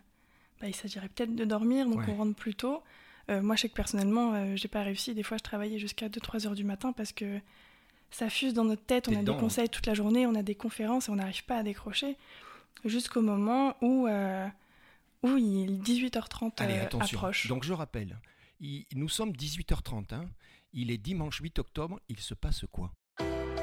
bah, 0.61 0.69
il 0.69 0.75
s'agirait 0.75 1.09
peut-être 1.09 1.35
de 1.35 1.45
dormir, 1.45 1.87
donc 1.87 1.99
Ouais. 2.01 2.05
on 2.09 2.17
rentre 2.17 2.35
plus 2.35 2.55
tôt. 2.55 2.83
Euh, 3.29 3.43
moi, 3.43 3.57
je 3.57 3.63
sais 3.63 3.69
que 3.69 3.75
personnellement, 3.75 4.35
euh, 4.35 4.57
j'ai 4.57 4.69
pas 4.69 4.83
réussi. 4.83 5.15
Des 5.15 5.23
fois, 5.23 5.37
je 5.37 5.43
travaillais 5.43 5.79
jusqu'à 5.79 6.09
2-3 6.09 6.47
heures 6.47 6.55
du 6.55 6.65
matin 6.65 6.93
parce 6.93 7.13
que 7.13 7.41
ça 8.11 8.31
fuse 8.31 8.55
dans 8.55 8.65
notre 8.65 8.85
tête. 8.85 9.09
On 9.09 9.13
a 9.13 9.17
dedans, 9.17 9.33
des 9.33 9.39
hein. 9.39 9.41
conseils 9.41 9.69
toute 9.69 9.87
la 9.87 9.95
journée, 9.95 10.27
on 10.27 10.35
a 10.37 10.43
des 10.43 10.55
conférences 10.55 11.09
et 11.09 11.11
on 11.11 11.17
n'arrive 11.17 11.45
pas 11.45 11.57
à 11.59 11.63
décrocher. 11.63 12.17
Jusqu'au 12.85 13.23
moment 13.23 13.75
où, 13.83 14.07
euh, 14.07 14.47
où 15.25 15.37
il 15.37 15.81
18h30 15.83 16.61
Allez, 16.61 16.75
euh, 16.75 16.83
attention. 16.85 17.19
approche. 17.19 17.49
Donc 17.49 17.65
je 17.65 17.73
rappelle, 17.73 18.17
il- 18.61 18.87
nous 18.95 19.09
sommes 19.09 19.33
18h30, 19.33 20.13
hein. 20.13 20.27
il 20.73 20.91
est 20.93 20.99
dimanche 20.99 21.39
8 21.41 21.59
octobre, 21.59 21.99
il 22.09 22.21
se 22.21 22.35
passe 22.35 22.65
quoi? 22.71 22.93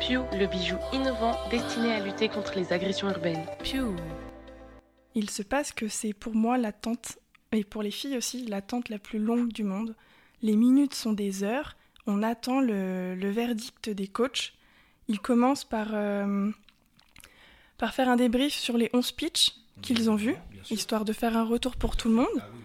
Pew, 0.02 0.20
le 0.38 0.48
bijou 0.48 0.76
innovant 0.92 1.38
destiné 1.50 1.94
à 1.94 2.04
lutter 2.04 2.28
contre 2.28 2.56
les 2.58 2.74
agressions 2.74 3.10
urbaines. 3.10 3.46
Piou. 3.64 3.96
Il 5.16 5.30
se 5.30 5.44
passe 5.44 5.72
que 5.72 5.88
c'est 5.88 6.14
pour 6.14 6.36
moi 6.36 6.58
l'attente, 6.58 7.20
et 7.52 7.64
pour 7.64 7.84
les 7.84 7.92
filles 7.92 8.18
aussi, 8.18 8.46
l'attente 8.46 8.90
la 8.90 9.00
plus 9.00 9.20
longue 9.20 9.52
du 9.52 9.64
monde. 9.64 9.96
Les 10.42 10.56
minutes 10.56 10.94
sont 10.96 11.14
des 11.14 11.44
heures, 11.44 11.76
on 12.08 12.24
attend 12.24 12.60
le, 12.60 13.16
le 13.16 13.30
verdict 13.30 13.90
des 13.90 14.08
coachs. 14.08 14.54
Ils 15.08 15.20
commencent 15.20 15.64
par, 15.66 15.90
euh, 15.94 16.50
par 17.78 17.94
faire 17.94 18.10
un 18.10 18.16
débrief 18.16 18.54
sur 18.54 18.78
les 18.78 18.90
11 18.94 19.12
pitchs 19.14 19.54
qu'ils 19.82 20.10
ont 20.10 20.16
vus, 20.16 20.36
histoire 20.70 21.06
de 21.06 21.14
faire 21.14 21.38
un 21.38 21.44
retour 21.44 21.76
pour 21.76 21.98
tout 21.98 22.10
le 22.10 22.16
monde. 22.16 22.28
Ah 22.40 22.48
oui. 22.54 22.60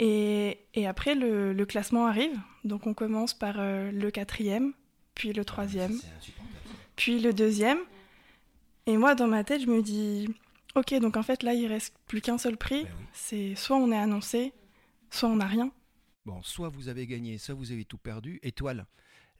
Et, 0.00 0.58
et 0.74 0.86
après, 0.86 1.14
le, 1.14 1.52
le 1.52 1.66
classement 1.66 2.06
arrive. 2.06 2.38
Donc 2.64 2.86
on 2.86 2.94
commence 2.94 3.34
par 3.34 3.56
euh, 3.58 3.90
le 3.90 4.10
quatrième, 4.10 4.72
puis 5.14 5.32
le 5.32 5.44
troisième, 5.44 5.92
insupportable, 5.92 6.58
ça. 6.66 6.72
puis 6.96 7.20
le 7.20 7.32
deuxième. 7.32 7.78
Et 8.86 8.96
moi, 8.96 9.14
dans 9.14 9.26
ma 9.26 9.44
tête, 9.44 9.62
je 9.62 9.66
me 9.66 9.82
dis, 9.82 10.28
ok, 10.74 10.94
donc 11.00 11.16
en 11.16 11.22
fait, 11.22 11.42
là, 11.42 11.54
il 11.54 11.66
reste 11.66 11.94
plus 12.06 12.20
qu'un 12.20 12.38
seul 12.38 12.56
prix. 12.56 12.84
Ben 12.84 12.90
oui. 12.98 13.04
C'est 13.12 13.54
soit 13.54 13.76
on 13.76 13.90
est 13.92 13.98
annoncé, 13.98 14.52
soit 15.10 15.28
on 15.28 15.36
n'a 15.36 15.46
rien. 15.46 15.70
Bon, 16.26 16.42
soit 16.42 16.68
vous 16.68 16.88
avez 16.88 17.06
gagné, 17.06 17.38
soit 17.38 17.54
vous 17.54 17.72
avez 17.72 17.84
tout 17.84 17.98
perdu. 17.98 18.38
Étoile, 18.42 18.86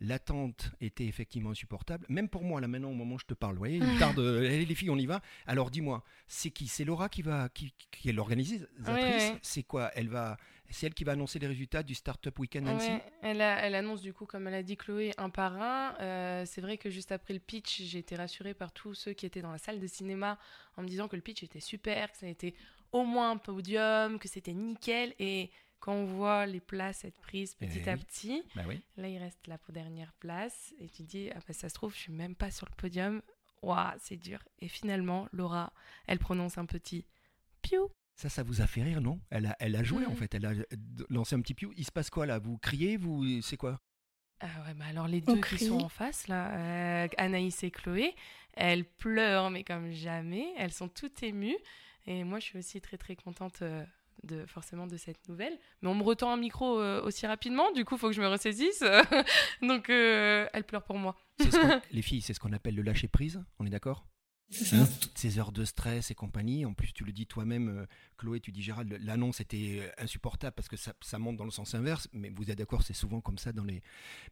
L'attente 0.00 0.71
était 0.81 1.07
effectivement 1.07 1.50
insupportable. 1.50 2.07
Même 2.09 2.28
pour 2.28 2.45
moi, 2.45 2.61
là 2.61 2.69
maintenant, 2.69 2.90
au 2.90 2.95
moment 2.95 3.17
où 3.17 3.19
je 3.19 3.25
te 3.25 3.35
parle, 3.35 3.55
vous 3.55 3.59
voyez, 3.59 3.78
il 3.78 3.99
tarde. 3.99 4.19
Allez, 4.38 4.64
les 4.64 4.75
filles, 4.76 4.90
on 4.90 4.97
y 4.97 5.07
va. 5.07 5.21
Alors 5.47 5.71
dis-moi, 5.71 6.05
c'est 6.28 6.50
qui? 6.50 6.69
C'est 6.69 6.85
Laura 6.85 7.09
qui 7.09 7.23
va, 7.23 7.49
qui, 7.49 7.75
qui 7.90 8.09
est 8.09 8.12
l'organisatrice? 8.12 8.87
Ouais, 8.87 9.02
ouais. 9.33 9.38
C'est 9.43 9.64
quoi? 9.64 9.90
Elle 9.97 10.09
va, 10.09 10.37
c'est 10.71 10.87
elle 10.87 10.95
qui 10.95 11.02
va 11.02 11.12
annoncer 11.12 11.40
les 11.40 11.49
résultats 11.49 11.83
du 11.83 11.95
Startup 11.97 12.38
Weekend 12.38 12.69
Ouais, 12.69 13.02
elle, 13.23 13.40
a- 13.40 13.61
elle 13.67 13.75
annonce 13.75 14.00
du 14.00 14.12
coup, 14.12 14.25
comme 14.26 14.47
elle 14.47 14.55
a 14.55 14.62
dit 14.62 14.76
Chloé, 14.76 15.12
un 15.19 15.31
par 15.31 15.61
un. 15.61 15.97
Euh, 16.00 16.45
c'est 16.47 16.61
vrai 16.61 16.78
que 16.78 16.90
juste 16.90 17.11
après 17.11 17.35
le 17.35 17.40
pitch, 17.40 17.83
j'ai 17.83 17.99
été 17.99 18.14
rassurée 18.14 18.55
par 18.55 18.71
tous 18.73 18.95
ceux 18.95 19.14
qui 19.14 19.26
étaient 19.26 19.43
dans 19.43 19.50
la 19.52 19.59
salle 19.59 19.81
de 19.81 19.87
cinéma 19.88 20.38
en 20.76 20.83
me 20.83 20.88
disant 20.88 21.09
que 21.09 21.17
le 21.17 21.23
pitch 21.23 21.43
était 21.43 21.61
super, 21.61 22.12
que 22.12 22.19
ça 22.19 22.28
était 22.28 22.55
au 22.93 23.05
moins 23.05 23.33
un 23.33 23.37
podium, 23.37 24.19
que 24.21 24.28
c'était 24.28 24.55
nickel. 24.55 25.14
Et 25.19 25.50
quand 25.80 25.92
on 25.92 26.04
voit 26.04 26.47
les 26.47 26.61
places 26.61 27.04
être 27.04 27.20
prises 27.20 27.54
petit 27.54 27.80
Eh 27.85 27.88
à 27.88 27.94
oui. 27.94 28.00
petit, 28.00 28.42
Bah 28.54 28.62
oui. 28.66 28.80
là 28.97 29.08
il 29.08 29.18
reste 29.18 29.47
la 29.47 29.58
dernière 29.68 30.12
place 30.14 30.75
et 30.78 30.88
tu 30.88 31.02
dis, 31.02 31.30
ah 31.35 31.38
bah 31.47 31.52
ça 31.54 31.68
se 31.68 31.75
trouve, 31.75 31.92
je 31.94 31.99
suis 31.99 32.12
même 32.12 32.35
pas 32.35 32.50
sur 32.50 32.66
le 32.70 32.75
podium. 32.76 33.23
Waouh, 33.62 33.97
c'est 34.00 34.16
dur. 34.16 34.38
Et 34.61 34.68
finalement, 34.68 35.28
Laura, 35.32 35.73
elle 36.06 36.18
prononce 36.18 36.58
un 36.58 36.66
petit 36.66 37.06
piou. 37.62 37.90
Ça, 38.14 38.28
ça 38.28 38.42
vous 38.42 38.61
a 38.61 38.66
fait 38.66 38.82
rire, 38.82 39.00
non? 39.00 39.20
Elle 39.30 39.47
a, 39.47 39.56
elle 39.61 39.76
a 39.76 39.82
joué 39.85 40.04
en 40.06 40.11
Mhm. 40.11 40.16
fait. 40.16 40.35
Elle 40.35 40.47
a 40.47 40.52
lancé 41.08 41.35
un 41.37 41.40
petit 41.40 41.54
piou. 41.54 41.73
Il 41.76 41.85
se 41.85 41.92
passe 41.92 42.11
quoi 42.11 42.26
là? 42.26 42.38
Vous 42.38 42.58
criez? 42.58 42.97
Vous, 42.97 43.40
c'est 43.42 43.56
quoi? 43.56 43.80
Ah 44.40 44.47
ouais, 44.66 44.75
bah 44.75 44.85
alors 44.87 45.08
les 45.08 45.20
On 45.26 45.35
deux 45.35 45.40
qui 45.40 45.56
crie. 45.56 45.66
sont 45.66 45.80
en 45.80 45.88
face, 45.88 46.28
là, 46.28 47.04
euh, 47.04 47.08
Anaïs 47.16 47.62
et 47.64 47.70
Chloé, 47.73 48.14
elles 48.54 48.85
pleurent, 48.85 49.50
mais 49.50 49.64
comme 49.64 49.90
jamais. 49.90 50.52
Elles 50.56 50.73
sont 50.73 50.88
toutes 50.88 51.23
émues. 51.25 51.56
Et 52.06 52.23
moi, 52.25 52.38
je 52.38 52.44
suis 52.47 52.58
aussi 52.58 52.80
très, 52.80 52.97
très 52.97 53.16
contente 53.16 53.62
euh, 53.62 53.85
de, 54.25 54.47
forcément 54.47 54.87
de 54.87 54.97
cette 54.97 55.29
nouvelle. 55.29 55.57
Mais 55.83 55.89
on 55.89 55.95
me 55.95 56.03
retend 56.03 56.33
un 56.33 56.37
micro 56.37 56.81
euh, 56.81 57.03
aussi 57.03 57.27
rapidement, 57.27 57.71
du 57.73 57.85
coup, 57.85 57.97
il 57.97 57.99
faut 57.99 58.09
que 58.09 58.15
je 58.15 58.23
me 58.23 58.29
ressaisisse. 58.29 58.83
Donc, 59.63 59.91
euh, 59.91 60.47
elles 60.53 60.65
pleurent 60.65 60.85
pour 60.85 60.99
moi. 60.99 61.17
Ce 61.41 61.47
Les 61.93 62.03
filles, 62.03 62.21
c'est 62.21 62.35
ce 62.35 62.41
qu'on 62.41 62.53
appelle 62.53 62.75
le 62.75 62.83
lâcher 62.83 63.09
prise. 63.09 63.43
On 63.59 63.67
est 63.67 63.71
d'accord? 63.71 64.07
C'est 64.51 64.65
ça. 64.65 64.77
Hein, 64.79 64.89
toutes 65.01 65.19
ces 65.19 65.39
heures 65.39 65.53
de 65.53 65.65
stress 65.65 66.11
et 66.11 66.15
compagnie. 66.15 66.65
En 66.65 66.73
plus, 66.73 66.93
tu 66.93 67.05
le 67.05 67.13
dis 67.13 67.27
toi-même, 67.27 67.69
euh, 67.69 67.87
Chloé, 68.17 68.41
tu 68.41 68.51
dis 68.51 68.63
Gérald, 68.63 68.99
l'annonce 69.03 69.41
était 69.41 69.93
insupportable 69.99 70.55
parce 70.55 70.69
que 70.69 70.77
ça, 70.77 70.95
ça 71.03 71.19
monte 71.19 71.37
dans 71.37 71.45
le 71.45 71.51
sens 71.51 71.75
inverse. 71.75 72.09
Mais 72.13 72.31
vous 72.31 72.51
êtes 72.51 72.59
d'accord, 72.59 72.83
c'est 72.83 72.95
souvent 72.95 73.21
comme 73.21 73.39
ça 73.39 73.53
dans 73.53 73.65
les. 73.65 73.83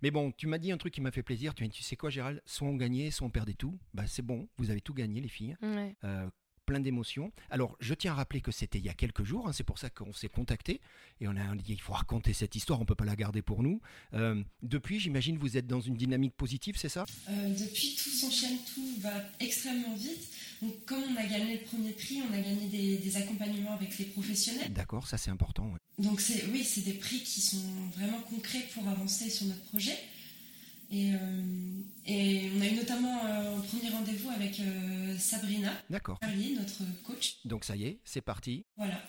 Mais 0.02 0.10
bon, 0.10 0.32
tu 0.32 0.46
m'as 0.46 0.58
dit 0.58 0.72
un 0.72 0.78
truc 0.78 0.94
qui 0.94 1.02
m'a 1.02 1.10
fait 1.10 1.22
plaisir. 1.22 1.54
Tu 1.54 1.64
dit, 1.64 1.70
tu 1.70 1.82
sais 1.82 1.96
quoi, 1.96 2.08
Gérald? 2.08 2.42
Soit 2.46 2.68
on 2.68 2.76
gagnait, 2.76 3.10
soit 3.10 3.26
on 3.26 3.30
perdait 3.30 3.54
tout. 3.54 3.78
Bah, 3.92 4.06
c'est 4.06 4.22
bon, 4.22 4.48
vous 4.56 4.70
avez 4.70 4.80
tout 4.80 4.94
gagné, 4.94 5.20
les 5.20 5.28
filles. 5.28 5.56
Ouais. 5.60 5.94
Euh, 6.04 6.28
plein 6.66 6.80
d'émotions. 6.80 7.32
Alors, 7.50 7.76
je 7.80 7.94
tiens 7.94 8.12
à 8.12 8.16
rappeler 8.16 8.40
que 8.40 8.50
c'était 8.50 8.78
il 8.78 8.84
y 8.84 8.88
a 8.88 8.94
quelques 8.94 9.24
jours, 9.24 9.48
hein, 9.48 9.52
c'est 9.52 9.64
pour 9.64 9.78
ça 9.78 9.88
qu'on 9.88 10.12
s'est 10.12 10.28
contacté 10.28 10.80
et 11.20 11.28
on 11.28 11.36
a 11.36 11.54
dit 11.56 11.72
il 11.72 11.80
faut 11.80 11.92
raconter 11.94 12.32
cette 12.32 12.54
histoire, 12.56 12.80
on 12.80 12.84
peut 12.84 12.94
pas 12.94 13.04
la 13.04 13.16
garder 13.16 13.40
pour 13.40 13.62
nous. 13.62 13.80
Euh, 14.12 14.42
depuis, 14.62 15.00
j'imagine 15.00 15.38
vous 15.38 15.56
êtes 15.56 15.66
dans 15.66 15.80
une 15.80 15.96
dynamique 15.96 16.34
positive, 16.34 16.76
c'est 16.76 16.88
ça? 16.90 17.06
Euh, 17.30 17.54
depuis, 17.54 17.96
tout 17.96 18.10
s'enchaîne, 18.10 18.58
tout 18.74 19.00
va 19.00 19.12
extrêmement 19.40 19.94
vite. 19.94 20.28
Donc, 20.60 20.84
comme 20.84 21.02
on 21.02 21.16
a 21.16 21.26
gagné 21.26 21.58
le 21.58 21.64
premier 21.64 21.92
prix, 21.92 22.20
on 22.28 22.32
a 22.34 22.40
gagné 22.40 22.66
des, 22.68 22.98
des 22.98 23.16
accompagnements 23.16 23.72
avec 23.72 23.96
les 23.98 24.06
professionnels. 24.06 24.72
D'accord, 24.72 25.06
ça 25.06 25.16
c'est 25.16 25.30
important. 25.30 25.66
ouais. 25.70 25.78
Donc, 26.04 26.20
oui, 26.52 26.64
c'est 26.64 26.82
des 26.82 26.94
prix 26.94 27.20
qui 27.22 27.40
sont 27.40 27.62
vraiment 27.94 28.20
concrets 28.22 28.66
pour 28.74 28.86
avancer 28.88 29.30
sur 29.30 29.46
notre 29.46 29.62
projet. 29.64 29.96
Et, 30.90 31.12
euh, 31.14 31.18
et 32.06 32.50
on 32.56 32.60
a 32.60 32.66
eu 32.68 32.74
notamment 32.76 33.24
euh, 33.26 33.56
un 33.56 33.60
premier 33.60 33.88
rendez-vous 33.90 34.30
avec 34.30 34.60
euh, 34.60 35.16
Sabrina 35.18 35.72
D'accord. 35.90 36.20
Notre 36.22 37.02
coach. 37.04 37.38
Donc 37.44 37.64
ça 37.64 37.74
y 37.76 37.84
est, 37.86 38.00
c'est 38.04 38.20
parti. 38.20 38.64
Voilà. 38.76 39.00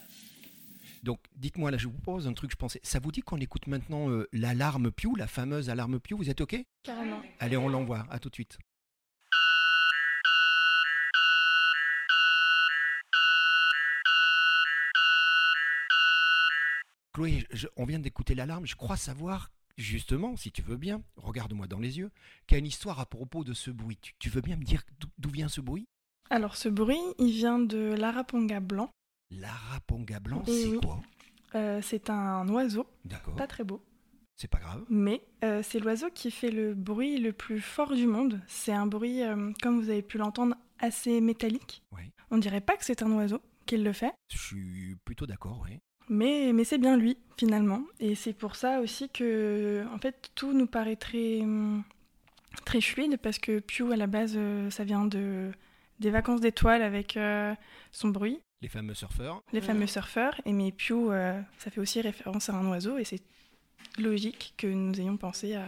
Donc 1.03 1.19
dites-moi 1.35 1.69
là, 1.69 1.77
je 1.77 1.87
vous 1.87 1.99
pose 1.99 2.27
un 2.27 2.33
truc, 2.33 2.49
je 2.51 2.55
pensais. 2.55 2.79
Ça 2.83 2.99
vous 2.99 3.11
dit 3.11 3.21
qu'on 3.21 3.37
écoute 3.37 3.67
maintenant 3.67 4.09
euh, 4.09 4.27
l'alarme 4.33 4.91
Pew, 4.91 5.15
la 5.17 5.27
fameuse 5.27 5.69
alarme 5.69 5.99
Pew 5.99 6.15
Vous 6.15 6.29
êtes 6.31 6.41
ok? 6.41 6.57
Carrément. 6.83 7.21
Allez, 7.39 7.57
on 7.57 7.67
l'envoie. 7.69 8.07
À 8.09 8.17
tout 8.19 8.29
de 8.29 8.35
suite. 8.35 8.57
Chloé, 17.13 17.45
je- 17.51 17.67
on 17.75 17.85
vient 17.85 17.99
d'écouter 17.99 18.35
l'alarme. 18.35 18.65
Je 18.65 18.75
crois 18.75 18.97
savoir, 18.97 19.49
justement, 19.77 20.35
si 20.35 20.51
tu 20.51 20.61
veux 20.61 20.77
bien, 20.77 21.01
regarde-moi 21.15 21.67
dans 21.67 21.79
les 21.79 21.97
yeux, 21.99 22.11
qu'il 22.47 22.55
y 22.55 22.57
a 22.57 22.59
une 22.59 22.65
histoire 22.67 22.99
à 22.99 23.05
propos 23.05 23.43
de 23.43 23.53
ce 23.53 23.71
bruit. 23.71 23.97
Tu, 24.01 24.13
tu 24.19 24.29
veux 24.29 24.41
bien 24.41 24.55
me 24.57 24.63
dire 24.63 24.83
d'où- 25.17 25.29
vient 25.29 25.47
ce 25.49 25.61
bruit? 25.61 25.85
Alors 26.29 26.55
ce 26.57 26.67
bruit, 26.69 26.97
il 27.19 27.31
vient 27.31 27.59
de 27.59 27.93
l'araponga 27.97 28.59
blanc. 28.59 28.89
L'araponga 29.31 30.19
blanc, 30.19 30.43
c'est 30.45 30.67
oui. 30.67 30.79
quoi? 30.81 31.01
Euh, 31.55 31.81
c'est 31.81 32.09
un 32.09 32.47
oiseau, 32.49 32.85
D'accord, 33.05 33.35
pas 33.35 33.47
très 33.47 33.63
beau, 33.63 33.81
c'est 34.35 34.49
pas 34.49 34.59
grave. 34.59 34.83
mais 34.89 35.21
euh, 35.45 35.61
c'est 35.63 35.79
l'oiseau 35.79 36.09
qui 36.13 36.29
fait 36.31 36.51
le 36.51 36.73
bruit 36.73 37.19
le 37.19 37.31
plus 37.31 37.61
fort 37.61 37.93
du 37.95 38.05
monde. 38.07 38.41
C'est 38.47 38.73
un 38.73 38.85
bruit, 38.87 39.21
euh, 39.23 39.51
comme 39.61 39.79
vous 39.79 39.89
avez 39.89 40.01
pu 40.01 40.17
l'entendre, 40.17 40.55
assez 40.79 41.21
métallique. 41.21 41.83
Oui. 41.93 42.11
On 42.31 42.37
dirait 42.37 42.59
pas 42.61 42.75
que 42.75 42.83
c'est 42.83 43.01
un 43.01 43.11
oiseau 43.13 43.39
qui 43.65 43.77
le 43.77 43.93
fait, 43.93 44.13
Je 44.31 44.37
suis 44.37 44.95
plutôt 45.05 45.25
d'accord, 45.27 45.61
oui. 45.65 45.79
Mais, 46.09 46.51
mais 46.53 46.63
c'est 46.63 46.77
bien 46.77 46.97
lui 46.97 47.17
finalement. 47.37 47.83
Et 47.99 48.15
c'est 48.15 48.33
pour 48.33 48.55
ça 48.55 48.79
aussi 48.79 49.09
que, 49.09 49.85
en 49.93 49.99
fait, 49.99 50.31
tout 50.35 50.53
nous 50.53 50.67
paraît 50.67 50.95
très, 50.95 51.41
hum, 51.41 51.83
très 52.65 52.81
fluide 52.81 53.17
parce 53.21 53.39
que 53.39 53.59
Pew 53.59 53.91
à 53.91 53.95
la 53.95 54.07
base, 54.07 54.33
euh, 54.35 54.69
ça 54.69 54.83
vient 54.83 55.05
de 55.05 55.51
des 55.99 56.11
vacances 56.11 56.41
d'étoiles 56.41 56.83
avec 56.83 57.17
euh, 57.17 57.55
son 57.91 58.09
bruit. 58.09 58.39
Les 58.61 58.67
fameux 58.67 58.93
surfeurs. 58.93 59.41
les 59.53 59.61
fameux 59.61 59.87
surfeurs. 59.87 60.39
Et 60.45 60.53
mais 60.53 60.71
Pew, 60.71 60.91
euh, 61.09 61.39
ça 61.57 61.71
fait 61.71 61.81
aussi 61.81 62.01
référence 62.01 62.49
à 62.49 62.53
un 62.53 62.67
oiseau, 62.67 62.97
et 62.97 63.03
c'est 63.03 63.21
logique 63.97 64.53
que 64.57 64.67
nous 64.67 64.99
ayons 64.99 65.17
pensé 65.17 65.55
à, 65.55 65.65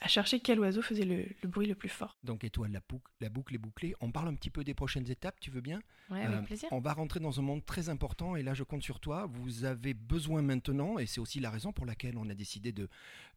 à 0.00 0.08
chercher 0.08 0.40
quel 0.40 0.60
oiseau 0.60 0.82
faisait 0.82 1.04
le, 1.04 1.24
le 1.42 1.48
bruit 1.48 1.66
le 1.66 1.74
plus 1.74 1.88
fort. 1.88 2.16
Donc 2.22 2.44
étoile, 2.44 2.70
la, 2.72 2.80
boucle, 2.88 3.10
la 3.20 3.28
boucle 3.28 3.54
est 3.54 3.58
bouclée. 3.58 3.94
On 4.00 4.10
parle 4.12 4.28
un 4.28 4.34
petit 4.34 4.50
peu 4.50 4.62
des 4.64 4.74
prochaines 4.74 5.10
étapes, 5.10 5.40
tu 5.40 5.50
veux 5.50 5.60
bien? 5.60 5.80
Ouais, 6.10 6.22
avec 6.22 6.38
Euh, 6.38 6.42
plaisir. 6.42 6.68
On 6.70 6.78
va 6.80 6.92
rentrer 6.92 7.20
dans 7.20 7.38
un 7.38 7.42
monde 7.42 7.64
très 7.64 7.88
important 7.88 8.36
et 8.36 8.42
là 8.42 8.54
je 8.54 8.62
compte 8.62 8.82
sur 8.82 9.00
toi. 9.00 9.26
Vous 9.26 9.64
avez 9.64 9.94
besoin 9.94 10.40
maintenant, 10.42 10.98
et 10.98 11.06
c'est 11.06 11.20
aussi 11.20 11.40
la 11.40 11.50
raison 11.50 11.72
pour 11.72 11.84
laquelle 11.86 12.16
on 12.16 12.28
a 12.30 12.34
décidé 12.34 12.72
de, 12.72 12.88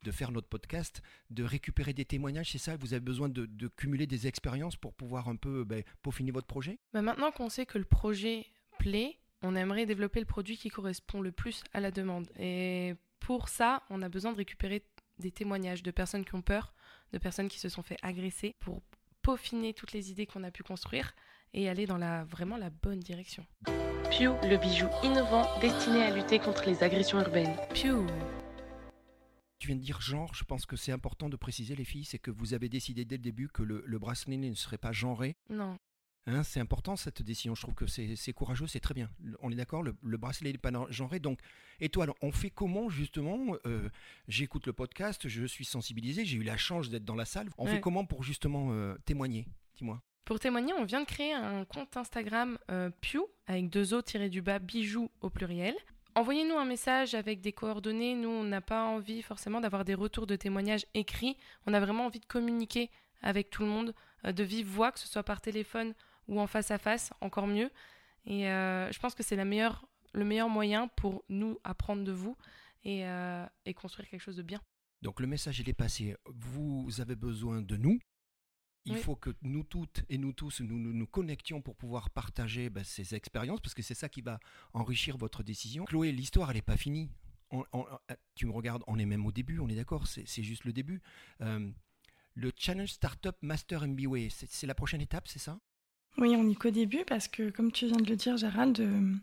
de 0.03 0.11
faire 0.11 0.31
notre 0.31 0.47
podcast, 0.47 1.01
de 1.29 1.43
récupérer 1.43 1.93
des 1.93 2.05
témoignages, 2.05 2.51
c'est 2.51 2.57
ça? 2.57 2.75
Vous 2.77 2.93
avez 2.93 3.01
besoin 3.01 3.29
de, 3.29 3.45
de 3.45 3.67
cumuler 3.67 4.07
des 4.07 4.27
expériences 4.27 4.75
pour 4.75 4.93
pouvoir 4.93 5.29
un 5.29 5.35
peu 5.35 5.63
ben, 5.63 5.83
peaufiner 6.03 6.31
votre 6.31 6.47
projet? 6.47 6.77
Bah, 6.93 7.01
maintenant 7.01 7.31
qu'on 7.31 7.49
sait 7.49 7.65
que 7.65 7.77
le 7.77 7.85
projet 7.85 8.45
plaît, 8.77 9.17
on 9.41 9.55
aimerait 9.55 9.87
développer 9.87 10.19
le 10.19 10.25
produit 10.27 10.57
qui 10.57 10.69
correspond 10.69 11.21
le 11.21 11.31
plus 11.31 11.63
à 11.73 11.79
la 11.79 11.89
demande. 11.89 12.29
Et 12.37 12.93
pour 13.19 13.49
ça, 13.49 13.83
on 13.89 14.01
a 14.03 14.09
besoin 14.09 14.31
de 14.31 14.37
récupérer 14.37 14.83
des 15.21 15.31
témoignages 15.31 15.83
de 15.83 15.91
personnes 15.91 16.25
qui 16.25 16.35
ont 16.35 16.41
peur, 16.41 16.73
de 17.13 17.17
personnes 17.17 17.47
qui 17.47 17.59
se 17.59 17.69
sont 17.69 17.83
fait 17.83 17.97
agresser, 18.01 18.55
pour 18.59 18.81
peaufiner 19.21 19.73
toutes 19.73 19.93
les 19.93 20.11
idées 20.11 20.25
qu'on 20.25 20.43
a 20.43 20.51
pu 20.51 20.63
construire 20.63 21.13
et 21.53 21.69
aller 21.69 21.85
dans 21.85 21.97
la, 21.97 22.23
vraiment 22.25 22.57
la 22.57 22.69
bonne 22.69 22.99
direction. 22.99 23.45
Pew, 23.65 24.33
le 24.47 24.57
bijou 24.57 24.87
innovant 25.03 25.47
destiné 25.59 26.03
à 26.03 26.15
lutter 26.15 26.39
contre 26.39 26.65
les 26.65 26.83
agressions 26.83 27.19
urbaines. 27.19 27.55
Pew 27.69 28.05
Tu 29.59 29.67
viens 29.67 29.75
de 29.75 29.81
dire 29.81 30.01
genre, 30.01 30.33
je 30.33 30.43
pense 30.43 30.65
que 30.65 30.75
c'est 30.75 30.91
important 30.91 31.29
de 31.29 31.35
préciser 31.35 31.75
les 31.75 31.85
filles, 31.85 32.05
c'est 32.05 32.19
que 32.19 32.31
vous 32.31 32.53
avez 32.53 32.69
décidé 32.69 33.05
dès 33.05 33.17
le 33.17 33.23
début 33.23 33.47
que 33.49 33.63
le, 33.63 33.83
le 33.85 33.99
bracelet 33.99 34.37
ne 34.37 34.53
serait 34.53 34.77
pas 34.77 34.91
genré. 34.91 35.35
Non. 35.49 35.77
Hein, 36.27 36.43
c'est 36.43 36.59
important 36.59 36.95
cette 36.95 37.23
décision, 37.23 37.55
je 37.55 37.61
trouve 37.61 37.73
que 37.73 37.87
c'est 37.87 38.33
courageux, 38.33 38.67
c'est 38.67 38.79
très 38.79 38.93
bien. 38.93 39.09
On 39.39 39.51
est 39.51 39.55
d'accord, 39.55 39.81
le, 39.81 39.95
le 40.03 40.17
bracelet 40.17 40.51
n'est 40.51 40.57
pas 40.59 40.69
genré. 40.89 41.19
Donc, 41.19 41.39
étoile, 41.79 42.11
on 42.21 42.31
fait 42.31 42.51
comment 42.51 42.89
justement 42.89 43.55
euh, 43.65 43.89
J'écoute 44.27 44.67
le 44.67 44.73
podcast, 44.73 45.27
je 45.27 45.45
suis 45.45 45.65
sensibilisé, 45.65 46.23
j'ai 46.25 46.37
eu 46.37 46.43
la 46.43 46.57
chance 46.57 46.89
d'être 46.89 47.05
dans 47.05 47.15
la 47.15 47.25
salle. 47.25 47.49
On 47.57 47.65
Ouais. 47.65 47.71
fait 47.75 47.81
comment 47.81 48.05
pour 48.05 48.21
justement 48.23 48.67
euh, 48.71 48.95
témoigner? 49.05 49.47
Dis-moi. 49.75 49.99
Pour 50.23 50.39
témoigner, 50.39 50.73
on 50.73 50.85
vient 50.85 51.01
de 51.01 51.07
créer 51.07 51.33
un 51.33 51.65
compte 51.65 51.97
Instagram 51.97 52.59
euh, 52.69 52.91
Pew 53.01 53.17
avec 53.47 53.69
deux 53.69 53.95
O 53.95 54.03
tirés 54.03 54.29
du 54.29 54.43
bas 54.43 54.59
bijoux 54.59 55.09
au 55.21 55.31
pluriel. 55.31 55.73
Envoyez-nous 56.13 56.55
un 56.55 56.65
message 56.65 57.15
avec 57.15 57.41
des 57.41 57.51
coordonnées. 57.51 58.13
Nous, 58.13 58.29
on 58.29 58.43
n'a 58.43 58.61
pas 58.61 58.85
envie 58.85 59.23
forcément 59.23 59.59
d'avoir 59.59 59.85
des 59.85 59.95
retours 59.95 60.27
de 60.27 60.35
témoignages 60.35 60.85
écrits. 60.93 61.35
On 61.65 61.73
a 61.73 61.79
vraiment 61.79 62.05
envie 62.05 62.19
de 62.19 62.25
communiquer 62.25 62.91
avec 63.23 63.49
tout 63.49 63.63
le 63.63 63.69
monde, 63.69 63.95
de 64.23 64.43
vive 64.43 64.67
voix, 64.67 64.91
que 64.91 64.99
ce 64.99 65.07
soit 65.07 65.23
par 65.23 65.41
téléphone 65.41 65.93
ou 66.27 66.39
en 66.39 66.47
face 66.47 66.71
à 66.71 66.77
face, 66.77 67.11
encore 67.21 67.47
mieux. 67.47 67.69
Et 68.25 68.47
euh, 68.49 68.91
je 68.91 68.99
pense 68.99 69.15
que 69.15 69.23
c'est 69.23 69.35
la 69.35 69.45
meilleure, 69.45 69.87
le 70.13 70.23
meilleur 70.25 70.49
moyen 70.49 70.87
pour 70.89 71.23
nous 71.29 71.57
apprendre 71.63 72.03
de 72.03 72.11
vous 72.11 72.37
et, 72.83 73.05
euh, 73.05 73.45
et 73.65 73.73
construire 73.73 74.07
quelque 74.09 74.21
chose 74.21 74.35
de 74.37 74.43
bien. 74.43 74.61
Donc 75.01 75.19
le 75.19 75.27
message 75.27 75.59
il 75.59 75.67
est 75.69 75.73
passé. 75.73 76.15
Vous 76.25 76.87
avez 76.99 77.15
besoin 77.15 77.61
de 77.61 77.75
nous. 77.77 77.99
Il 78.85 78.93
Oui. 78.93 78.99
faut 79.01 79.15
que 79.15 79.29
nous 79.43 79.63
toutes 79.63 80.03
et 80.09 80.17
nous 80.17 80.33
tous 80.33 80.61
nous 80.61 80.79
nous, 80.79 80.91
nous 80.93 81.05
connections 81.07 81.61
pour 81.61 81.75
pouvoir 81.75 82.09
partager 82.09 82.69
ben, 82.71 82.83
ces 82.83 83.13
expériences 83.13 83.59
parce 83.61 83.75
que 83.75 83.83
c'est 83.83 83.93
ça 83.93 84.09
qui 84.09 84.21
va 84.21 84.39
enrichir 84.73 85.17
votre 85.17 85.43
décision. 85.43 85.85
Chloé, 85.85 86.11
l'histoire 86.11 86.49
elle 86.49 86.55
n'est 86.57 86.61
pas 86.63 86.77
finie. 86.77 87.11
On- 87.51 87.65
on- 87.73 87.85
euh, 88.09 88.15
tu 88.33 88.45
me 88.47 88.51
regardes, 88.51 88.83
on 88.87 88.97
est 88.97 89.05
même 89.05 89.25
au 89.25 89.31
début, 89.31 89.59
on 89.59 89.67
est 89.69 89.75
d'accord, 89.75 90.07
c'est 90.07 90.25
juste 90.43 90.63
le 90.65 90.73
début. 90.73 91.01
Euh, 91.41 91.69
le 92.33 92.51
Challenge 92.55 92.89
Startup 92.89 93.35
Master 93.41 93.83
MBA, 93.87 94.29
c'est 94.29 94.65
la 94.67 94.73
prochaine 94.73 95.01
étape, 95.01 95.27
c'est 95.27 95.37
ça? 95.39 95.59
Oui, 96.17 96.35
on 96.35 96.43
n'y 96.43 96.55
qu'au 96.55 96.69
début 96.71 97.03
parce 97.07 97.27
que, 97.27 97.49
comme 97.49 97.71
tu 97.71 97.87
viens 97.87 97.97
de 97.97 98.09
le 98.09 98.15
dire, 98.15 98.37
Gérald, 98.37 98.79
euh, 98.79 99.13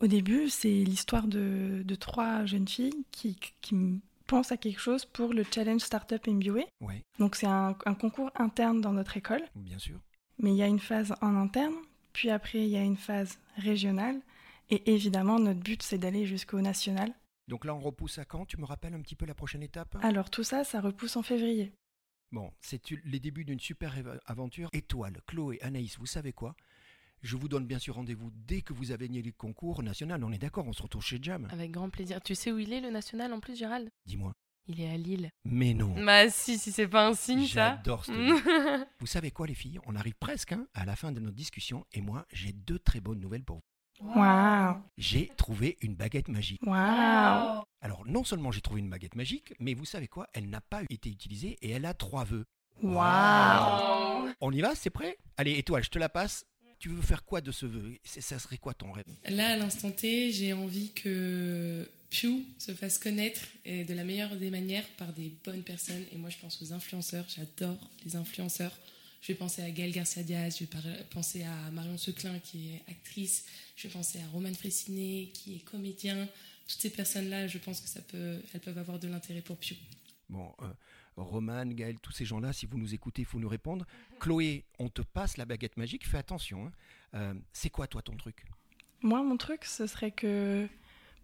au 0.00 0.06
début, 0.06 0.48
c'est 0.48 0.68
l'histoire 0.84 1.26
de, 1.26 1.82
de 1.84 1.94
trois 1.94 2.44
jeunes 2.46 2.68
filles 2.68 3.04
qui, 3.10 3.36
qui, 3.60 4.00
pense 4.26 4.52
à 4.52 4.58
quelque 4.58 4.78
chose 4.80 5.06
pour 5.06 5.32
le 5.32 5.42
Challenge 5.42 5.80
Startup 5.80 6.24
MBA. 6.26 6.64
Ouais, 6.82 7.02
Donc 7.18 7.34
c'est 7.34 7.46
un, 7.46 7.74
un 7.86 7.94
concours 7.94 8.30
interne 8.34 8.82
dans 8.82 8.92
notre 8.92 9.16
école, 9.16 9.40
bien 9.54 9.78
sûr. 9.78 9.98
mais 10.38 10.50
il 10.50 10.56
y 10.56 10.62
a 10.62 10.66
une 10.66 10.80
phase 10.80 11.14
en 11.22 11.34
interne, 11.34 11.72
puis 12.12 12.28
après 12.28 12.58
il 12.58 12.68
y 12.68 12.76
a 12.76 12.82
une 12.82 12.98
phase 12.98 13.38
régionale, 13.56 14.20
et 14.68 14.92
évidemment 14.92 15.38
notre 15.38 15.60
but 15.60 15.82
c'est 15.82 15.96
d'aller 15.96 16.26
jusqu'au 16.26 16.60
national. 16.60 17.10
Donc 17.48 17.64
là, 17.64 17.74
on 17.74 17.80
repousse 17.80 18.18
à 18.18 18.26
quand? 18.26 18.44
Tu 18.44 18.58
me 18.58 18.66
rappelles 18.66 18.92
un 18.92 19.00
petit 19.00 19.14
peu 19.14 19.24
la 19.24 19.32
prochaine 19.32 19.62
étape? 19.62 19.96
Alors 20.02 20.28
tout 20.28 20.44
ça, 20.44 20.62
ça 20.62 20.82
repousse 20.82 21.16
en 21.16 21.22
février. 21.22 21.72
Bon, 22.30 22.52
c'est 22.60 22.82
les 23.04 23.20
débuts 23.20 23.44
d'une 23.44 23.60
super 23.60 23.94
aventure. 24.26 24.68
Étoile, 24.72 25.20
Chloé, 25.26 25.58
Anaïs, 25.62 25.98
vous 25.98 26.06
savez 26.06 26.32
quoi? 26.32 26.54
Je 27.22 27.36
vous 27.36 27.48
donne 27.48 27.66
bien 27.66 27.78
sûr 27.78 27.96
rendez-vous 27.96 28.30
dès 28.46 28.60
que 28.60 28.72
vous 28.72 28.92
avez 28.92 29.08
gagné 29.08 29.22
le 29.22 29.32
concours 29.32 29.82
national. 29.82 30.22
On 30.22 30.30
est 30.30 30.38
d'accord, 30.38 30.66
on 30.66 30.72
se 30.72 30.82
retrouve 30.82 31.02
chez 31.02 31.18
Jam. 31.20 31.48
Avec 31.50 31.70
grand 31.72 31.90
plaisir. 31.90 32.20
Tu 32.22 32.34
sais 32.34 32.52
où 32.52 32.58
il 32.58 32.72
est, 32.72 32.80
le 32.80 32.90
national, 32.90 33.32
en 33.32 33.40
plus, 33.40 33.58
Gérald? 33.58 33.90
Dis-moi. 34.06 34.34
Il 34.68 34.82
est 34.82 34.90
à 34.90 34.98
Lille. 34.98 35.30
Mais 35.44 35.72
non. 35.72 35.94
Bah 36.04 36.28
si, 36.28 36.58
si 36.58 36.70
c'est 36.72 36.86
pas 36.86 37.08
un 37.08 37.14
signe, 37.14 37.46
ça. 37.46 37.76
J'adore 37.76 38.02
vie. 38.02 38.12
Vous 39.00 39.06
savez 39.06 39.30
quoi, 39.30 39.46
les 39.46 39.54
filles? 39.54 39.80
On 39.86 39.96
arrive 39.96 40.14
presque 40.20 40.52
hein, 40.52 40.66
à 40.74 40.84
la 40.84 40.94
fin 40.94 41.10
de 41.10 41.20
notre 41.20 41.36
discussion 41.36 41.86
et 41.92 42.02
moi, 42.02 42.26
j'ai 42.32 42.52
deux 42.52 42.78
très 42.78 43.00
bonnes 43.00 43.18
nouvelles 43.18 43.44
pour 43.44 43.56
vous. 43.56 43.62
Waouh 44.14 44.76
J'ai 44.98 45.28
trouvé 45.36 45.78
une 45.80 45.94
baguette 45.94 46.28
magique. 46.28 46.60
Waouh 46.64 47.62
Alors, 47.80 48.04
non 48.06 48.24
seulement 48.24 48.50
j'ai 48.50 48.60
trouvé 48.60 48.80
une 48.80 48.90
baguette 48.90 49.14
magique, 49.14 49.54
mais 49.60 49.74
vous 49.74 49.84
savez 49.84 50.08
quoi? 50.08 50.28
Elle 50.32 50.48
n'a 50.50 50.60
pas 50.60 50.82
été 50.90 51.10
utilisée 51.10 51.56
et 51.62 51.70
elle 51.70 51.84
a 51.84 51.94
trois 51.94 52.24
vœux. 52.24 52.44
Waouh 52.82 54.32
On 54.40 54.52
y 54.52 54.60
va? 54.60 54.74
C'est 54.74 54.90
prêt? 54.90 55.18
Allez, 55.36 55.52
étoile, 55.52 55.84
je 55.84 55.90
te 55.90 55.98
la 55.98 56.08
passe. 56.08 56.44
Tu 56.78 56.88
veux 56.88 57.02
faire 57.02 57.24
quoi 57.24 57.40
de 57.40 57.50
ce 57.50 57.66
vœu? 57.66 57.96
Ça 58.04 58.38
serait 58.38 58.58
quoi 58.58 58.74
ton 58.74 58.92
rêve? 58.92 59.04
Là, 59.28 59.50
à 59.50 59.56
l'instant 59.56 59.90
T, 59.90 60.30
j'ai 60.32 60.52
envie 60.52 60.92
que 60.92 61.88
Pew 62.10 62.44
se 62.58 62.72
fasse 62.72 62.98
connaître 62.98 63.40
et 63.64 63.84
de 63.84 63.94
la 63.94 64.04
meilleure 64.04 64.36
des 64.36 64.50
manières 64.50 64.86
par 64.96 65.12
des 65.12 65.32
bonnes 65.44 65.62
personnes. 65.62 66.04
Et 66.12 66.16
moi, 66.16 66.30
je 66.30 66.38
pense 66.38 66.62
aux 66.62 66.72
influenceurs. 66.72 67.24
J'adore 67.28 67.78
les 68.04 68.14
influenceurs. 68.14 68.76
Je 69.20 69.32
vais 69.32 69.34
penser 69.38 69.62
à 69.62 69.70
Gaëlle 69.70 69.90
Garcia 69.90 70.22
Diaz, 70.22 70.58
je 70.60 70.64
vais 70.64 71.04
penser 71.10 71.42
à 71.42 71.70
Marion 71.72 71.98
Seclin 71.98 72.38
qui 72.38 72.74
est 72.74 72.82
actrice, 72.88 73.46
je 73.74 73.88
vais 73.88 73.92
penser 73.92 74.20
à 74.20 74.28
Roman 74.28 74.54
Fressinet 74.54 75.30
qui 75.34 75.56
est 75.56 75.64
comédien. 75.64 76.28
Toutes 76.68 76.80
ces 76.80 76.90
personnes-là, 76.90 77.46
je 77.46 77.58
pense 77.58 77.80
que 77.80 77.88
ça 77.88 78.00
peut, 78.02 78.40
elles 78.52 78.60
peuvent 78.60 78.78
avoir 78.78 78.98
de 78.98 79.08
l'intérêt 79.08 79.40
pour 79.40 79.56
Pew. 79.58 79.74
Bon, 80.28 80.52
euh, 80.60 80.66
Roman, 81.16 81.64
Gaël, 81.66 81.98
tous 82.00 82.12
ces 82.12 82.24
gens-là, 82.26 82.52
si 82.52 82.66
vous 82.66 82.76
nous 82.78 82.92
écoutez, 82.94 83.22
il 83.22 83.24
faut 83.24 83.38
nous 83.40 83.48
répondre. 83.48 83.86
Chloé, 84.20 84.64
on 84.78 84.88
te 84.88 85.00
passe 85.02 85.36
la 85.38 85.46
baguette 85.46 85.76
magique, 85.78 86.06
fais 86.06 86.18
attention. 86.18 86.66
hein. 86.66 86.72
Euh, 87.14 87.34
c'est 87.52 87.70
quoi, 87.70 87.86
toi, 87.86 88.02
ton 88.02 88.14
truc? 88.16 88.44
Moi, 89.00 89.22
mon 89.22 89.36
truc, 89.38 89.64
ce 89.64 89.86
serait 89.86 90.10
que 90.10 90.68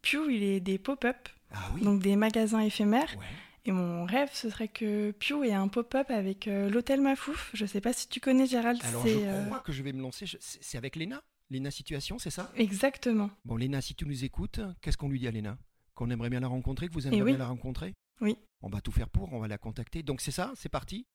Pew, 0.03 0.31
il 0.31 0.43
est 0.43 0.61
des 0.61 0.79
pop-up, 0.79 1.29
Ah 1.51 1.71
oui? 1.75 1.83
Donc 1.83 2.01
des 2.03 2.17
magasins 2.17 2.61
éphémères. 2.61 3.15
Ouais. 3.19 3.27
Et 3.67 3.73
mon 3.73 4.05
rêve, 4.07 4.31
ce 4.33 4.49
serait 4.51 4.69
que 4.69 5.11
Pew 5.13 5.45
ait 5.45 5.53
un 5.53 5.69
pop-up 5.69 6.11
avec 6.11 6.49
euh, 6.49 6.69
l'hôtel 6.71 7.01
Mafouf. 7.03 7.51
Je 7.55 7.65
sais 7.67 7.81
pas 7.81 7.93
si 7.93 8.09
tu 8.09 8.21
connais 8.21 8.47
Gérald, 8.47 8.79
Alors, 8.83 9.07
je 9.07 9.19
euh, 9.19 9.45
crois 9.47 9.61
que 9.61 9.73
je 9.73 9.83
vais 9.83 9.93
me 9.93 10.01
lancer. 10.03 10.25
je- 10.27 10.37
c'est 10.41 10.79
avec 10.79 10.97
Léna? 10.97 11.23
Léna 11.51 11.71
Situation, 11.71 12.19
c'est 12.19 12.31
ça? 12.31 12.51
Exactement. 12.57 13.31
Bon, 13.45 13.57
Léna, 13.57 13.81
si 13.81 13.95
tu 13.95 14.07
nous 14.07 14.25
écoutes, 14.25 14.61
qu'est-ce 14.81 14.97
qu'on 14.97 15.09
lui 15.09 15.19
dit 15.21 15.29
à 15.29 15.31
Léna? 15.31 15.59
Qu'on 15.95 16.11
aimerait 16.11 16.31
bien 16.31 16.41
la 16.41 16.49
rencontrer, 16.49 16.89
que 16.89 16.93
vous 16.95 17.05
Eh 17.05 17.09
aimeriez 17.09 17.23
oui. 17.23 17.31
bien 17.33 17.39
la 17.39 17.47
rencontrer? 17.49 17.95
Oui. 18.21 18.37
On 18.63 18.69
va 18.69 18.81
tout 18.81 18.93
faire 18.93 19.09
pour, 19.09 19.33
on 19.33 19.39
va 19.39 19.49
la 19.49 19.59
contacter. 19.59 20.03
Donc, 20.03 20.21
c'est 20.21 20.31
ça? 20.33 20.53
C'est 20.57 20.69
parti? 20.69 21.07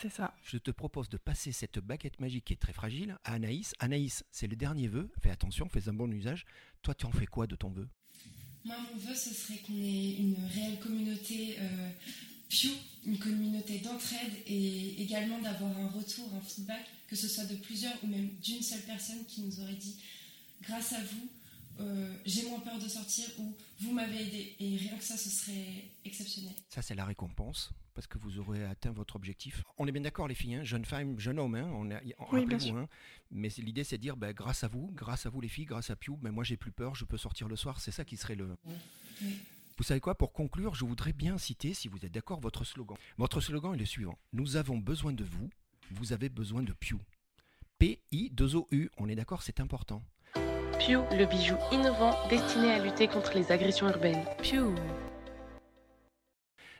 C'est 0.00 0.08
ça. 0.08 0.34
Je 0.44 0.56
te 0.56 0.70
propose 0.70 1.08
de 1.10 1.18
passer 1.18 1.52
cette 1.52 1.78
baguette 1.78 2.18
magique 2.20 2.46
qui 2.46 2.52
est 2.54 2.56
très 2.56 2.72
fragile 2.72 3.16
à 3.24 3.34
Anaïs. 3.34 3.74
Anaïs, 3.78 4.24
c'est 4.30 4.46
le 4.46 4.56
dernier 4.56 4.88
vœu. 4.88 5.10
Fais 5.20 5.30
attention, 5.30 5.68
fais 5.68 5.88
un 5.88 5.92
bon 5.92 6.10
usage. 6.10 6.46
Toi, 6.80 6.94
tu 6.94 7.04
en 7.04 7.12
fais 7.12 7.26
quoi 7.26 7.46
de 7.46 7.56
ton 7.56 7.68
vœu? 7.70 7.88
Moi, 8.64 8.76
mon 8.90 8.98
vœu, 8.98 9.14
ce 9.14 9.34
serait 9.34 9.58
qu'on 9.58 9.74
ait 9.74 10.12
une 10.14 10.36
réelle 10.54 10.78
communauté 10.80 11.56
euh, 11.58 11.90
Pew, 12.48 12.68
une 13.04 13.18
communauté 13.18 13.78
d'entraide 13.78 14.32
et 14.46 15.02
également 15.02 15.40
d'avoir 15.40 15.76
un 15.76 15.88
retour, 15.88 16.30
un 16.34 16.40
feedback, 16.40 16.84
que 17.08 17.16
ce 17.16 17.28
soit 17.28 17.44
de 17.46 17.56
plusieurs 17.56 17.94
ou 18.04 18.06
même 18.06 18.28
d'une 18.42 18.62
seule 18.62 18.82
personne 18.82 19.24
qui 19.26 19.42
nous 19.42 19.60
aurait 19.60 19.74
dit 19.74 19.96
grâce 20.62 20.92
à 20.92 21.00
vous, 21.02 21.28
euh, 21.80 22.14
j'ai 22.26 22.48
moins 22.48 22.60
peur 22.60 22.78
de 22.78 22.86
sortir 22.86 23.24
ou 23.38 23.54
vous 23.80 23.92
m'avez 23.92 24.22
aidé. 24.22 24.54
Et 24.60 24.76
rien 24.76 24.96
que 24.96 25.02
ça, 25.04 25.16
ce 25.16 25.28
serait 25.30 25.90
exceptionnel. 26.04 26.52
Ça, 26.68 26.82
c'est 26.82 26.94
la 26.94 27.04
récompense, 27.06 27.70
parce 27.94 28.06
que 28.06 28.18
vous 28.18 28.38
aurez 28.38 28.62
atteint 28.64 28.92
votre 28.92 29.16
objectif. 29.16 29.62
On 29.78 29.86
est 29.88 29.92
bien 29.92 30.02
d'accord, 30.02 30.28
les 30.28 30.34
filles, 30.34 30.56
hein, 30.56 30.64
jeune 30.64 30.84
femme, 30.84 31.18
jeune 31.18 31.38
homme, 31.38 31.54
hein, 31.54 31.68
on 31.74 31.90
a, 31.90 31.98
on- 32.18 32.36
Oui, 32.36 32.60
sûr. 32.60 32.76
hein. 32.76 32.88
mais 33.30 33.48
l'idée, 33.58 33.84
c'est 33.84 33.96
de 33.96 34.02
dire, 34.02 34.16
ben, 34.16 34.32
grâce 34.32 34.62
à 34.64 34.68
vous, 34.68 34.90
grâce 34.94 35.24
à 35.26 35.30
vous, 35.30 35.40
les 35.40 35.48
filles, 35.48 35.64
grâce 35.64 35.90
à 35.90 35.96
Pew, 35.96 36.12
ben, 36.20 36.30
moi, 36.30 36.44
j'ai 36.44 36.56
plus 36.58 36.72
peur, 36.72 36.94
je 36.94 37.04
peux 37.06 37.16
sortir 37.18 37.48
le 37.48 37.56
soir. 37.56 37.80
C'est 37.80 37.90
ça 37.90 38.04
qui 38.04 38.16
serait 38.18 38.36
le. 38.36 38.54
Oui. 38.66 39.28
Vous 39.78 39.84
savez 39.84 40.00
quoi? 40.00 40.14
Pour 40.14 40.32
conclure, 40.32 40.74
je 40.74 40.84
voudrais 40.84 41.12
bien 41.12 41.38
citer, 41.38 41.74
si 41.74 41.88
vous 41.88 42.04
êtes 42.04 42.12
d'accord, 42.12 42.40
votre 42.40 42.64
slogan. 42.64 42.96
Votre 43.16 43.40
slogan 43.40 43.74
est 43.74 43.78
le 43.78 43.86
suivant 43.86 44.18
Nous 44.32 44.56
avons 44.56 44.76
besoin 44.78 45.12
de 45.12 45.24
vous, 45.24 45.48
vous 45.90 46.12
avez 46.12 46.28
besoin 46.28 46.62
de 46.62 46.72
Pew. 46.72 46.96
P-I-2-O-U, 47.78 48.90
on 48.98 49.08
est 49.08 49.14
d'accord, 49.14 49.42
c'est 49.42 49.60
important. 49.60 50.02
Pew, 50.34 50.98
le 51.16 51.26
bijou 51.26 51.56
innovant 51.72 52.16
destiné 52.28 52.72
à 52.72 52.84
lutter 52.84 53.08
contre 53.08 53.34
les 53.34 53.50
agressions 53.50 53.88
urbaines. 53.88 54.24
Pew. 54.42 54.74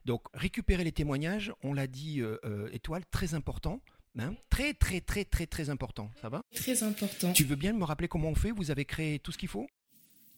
Donc, 0.04 0.22
récupérer 0.34 0.84
les 0.84 0.92
témoignages, 0.92 1.52
on 1.62 1.74
l'a 1.74 1.86
dit, 1.86 2.20
euh, 2.20 2.38
euh, 2.44 2.68
étoile, 2.72 3.04
très 3.10 3.34
important. 3.34 3.80
hein, 4.18 4.34
très, 4.50 4.74
très, 4.74 5.00
très, 5.00 5.24
très, 5.24 5.46
très 5.46 5.70
important. 5.70 6.10
Ça 6.20 6.28
va? 6.28 6.42
Très 6.54 6.82
important. 6.82 7.32
Tu 7.32 7.44
veux 7.44 7.56
bien 7.56 7.72
me 7.72 7.84
rappeler 7.84 8.08
comment 8.08 8.28
on 8.28 8.34
fait? 8.34 8.50
Vous 8.50 8.70
avez 8.70 8.84
créé 8.84 9.18
tout 9.18 9.32
ce 9.32 9.38
qu'il 9.38 9.48
faut? 9.48 9.66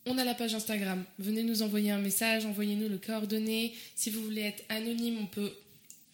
On 0.06 0.18
a 0.18 0.24
la 0.24 0.34
page 0.34 0.54
Instagram. 0.54 1.02
Venez 1.18 1.42
nous 1.42 1.62
envoyer 1.62 1.90
un 1.90 1.98
message, 1.98 2.44
envoyez-nous 2.44 2.88
le 2.88 2.98
coordonnées. 2.98 3.72
Si 3.94 4.10
vous 4.10 4.22
voulez 4.22 4.42
être 4.42 4.62
anonyme, 4.68 5.18
on 5.20 5.26
peut 5.26 5.50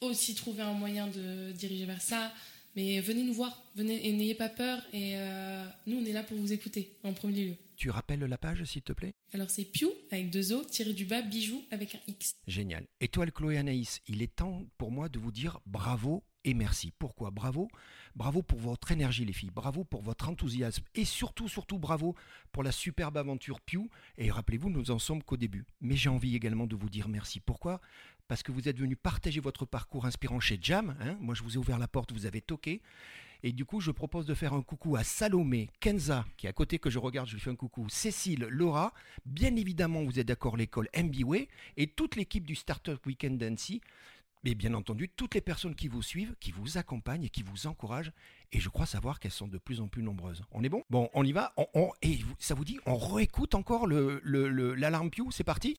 aussi 0.01 0.35
trouver 0.35 0.63
un 0.63 0.73
moyen 0.73 1.09
de 1.09 1.51
diriger 1.53 1.87
vers 1.87 2.01
ça. 2.01 2.33
Mais 2.77 3.01
venez 3.01 3.25
nous 3.25 3.35
voir, 3.35 3.63
venez 3.75 4.07
et 4.07 4.13
n'ayez 4.13 4.35
pas 4.35 4.49
peur. 4.49 4.79
Et 4.93 5.15
euh, 5.17 5.65
nous, 5.89 5.99
on 6.01 6.05
est 6.05 6.13
là 6.13 6.23
pour 6.23 6.37
vous 6.37 6.53
écouter 6.53 6.93
en 7.03 7.13
premier 7.13 7.47
lieu. 7.47 7.55
Tu 7.81 7.89
rappelles 7.89 8.21
la 8.21 8.37
page, 8.37 8.63
s'il 8.65 8.83
te 8.83 8.93
plaît? 8.93 9.15
Alors 9.33 9.49
c'est 9.49 9.65
Pew 9.65 9.87
avec 10.11 10.29
deux 10.29 10.53
O, 10.53 10.63
tiré 10.65 10.93
du 10.93 11.07
bas, 11.07 11.23
bijou 11.23 11.65
avec 11.71 11.95
un 11.95 11.99
X. 12.09 12.37
Génial. 12.47 12.87
Étoile 13.01 13.33
Chloé 13.33 13.57
Anaïs, 13.57 14.03
il 14.07 14.21
est 14.21 14.37
temps 14.37 14.67
pour 14.77 14.93
moi 14.93 15.09
de 15.09 15.19
vous 15.19 15.33
dire 15.33 15.61
bravo 15.65 16.23
et 16.45 16.53
merci. 16.53 16.93
Pourquoi 16.99 17.31
Bravo? 17.31 17.69
Bravo 18.15 18.43
pour 18.43 18.59
votre 18.59 18.93
énergie, 18.93 19.25
les 19.25 19.33
filles. 19.33 19.49
Bravo 19.51 19.85
pour 19.85 20.03
votre 20.03 20.29
enthousiasme. 20.29 20.85
Et 20.95 21.07
surtout, 21.07 21.49
surtout, 21.49 21.79
bravo 21.79 22.15
pour 22.53 22.63
la 22.63 22.71
superbe 22.71 23.17
aventure 23.17 23.63
Pew. 23.63 23.89
Et 24.19 24.31
rappelez-vous, 24.31 24.69
nous 24.69 24.91
en 24.91 24.99
sommes 24.99 25.23
qu'au 25.23 25.39
début. 25.39 25.65
Mais 25.81 25.97
j'ai 25.97 26.11
envie 26.11 26.37
également 26.37 26.67
de 26.67 26.77
vous 26.77 26.91
dire 26.91 27.09
merci. 27.09 27.41
Pourquoi? 27.41 27.81
Parce 28.29 28.43
que 28.43 28.53
vous 28.53 28.69
êtes 28.69 28.79
venu 28.79 28.95
partager 28.95 29.41
votre 29.41 29.65
parcours 29.65 30.05
inspirant 30.05 30.39
chez 30.39 30.59
Jam. 30.61 30.99
hein. 31.01 31.17
Moi, 31.19 31.35
je 31.35 31.43
vous 31.43 31.55
ai 31.55 31.57
ouvert 31.59 31.79
la 31.79 31.89
porte, 31.89 32.13
vous 32.13 32.27
avez 32.27 32.43
toqué. 32.43 32.83
Et 33.43 33.53
du 33.53 33.65
coup, 33.65 33.81
je 33.81 33.91
propose 33.91 34.27
de 34.27 34.35
faire 34.35 34.53
un 34.55 34.63
coucou 34.63 34.97
à 34.97 35.05
Salomé, 35.05 35.69
Kenza, 35.81 36.27
qui 36.37 36.47
est 36.47 36.51
à 36.51 36.53
côté 36.53 36.79
que 36.79 36.91
je 36.91 36.99
regarde, 36.99 37.29
je 37.29 37.35
lui 37.35 37.41
fais 37.41 37.51
un 37.51 37.57
coucou, 37.57 37.89
Cécile, 37.89 38.47
Laura. 38.51 38.93
Bien 39.27 39.55
évidemment, 39.57 40.03
vous 40.05 40.19
êtes 40.19 40.29
d'accord, 40.29 40.57
l'école 40.57 40.89
MBWay 40.97 41.49
et 41.77 41.87
toute 41.87 42.17
l'équipe 42.17 42.45
du 42.47 42.55
Startup 42.55 43.05
Weekend 43.07 43.39
d'Annecy. 43.39 43.81
Et 44.45 44.55
bien 44.55 44.73
entendu, 44.73 45.11
toutes 45.11 45.35
les 45.35 45.43
personnes 45.43 45.75
qui 45.75 45.87
vous 45.89 46.03
suivent, 46.03 46.35
qui 46.41 46.51
vous 46.51 46.79
accompagnent 46.79 47.25
et 47.25 47.29
qui 47.29 47.43
vous 47.43 47.67
encouragent. 47.67 48.11
Et 48.53 48.59
je 48.61 48.71
crois 48.71 48.87
savoir 48.87 49.21
qu'elles 49.21 49.31
sont 49.33 49.49
de 49.49 49.59
plus 49.59 49.83
en 49.83 49.89
plus 49.89 50.03
nombreuses. 50.03 50.43
On 50.53 50.65
est 50.65 50.71
bon? 50.71 50.83
Bon, 50.89 51.11
on 51.13 51.25
y 51.25 51.33
va? 51.33 51.53
Et 52.01 52.21
ça 52.39 52.55
vous 52.55 52.65
dit, 52.65 52.79
on 52.87 52.97
réécoute 52.97 53.55
encore 53.55 53.87
le, 53.87 54.19
le- 54.25 54.75
l'alarme 54.75 55.11
Pew 55.11 55.31
C'est 55.31 55.45
parti? 55.45 55.77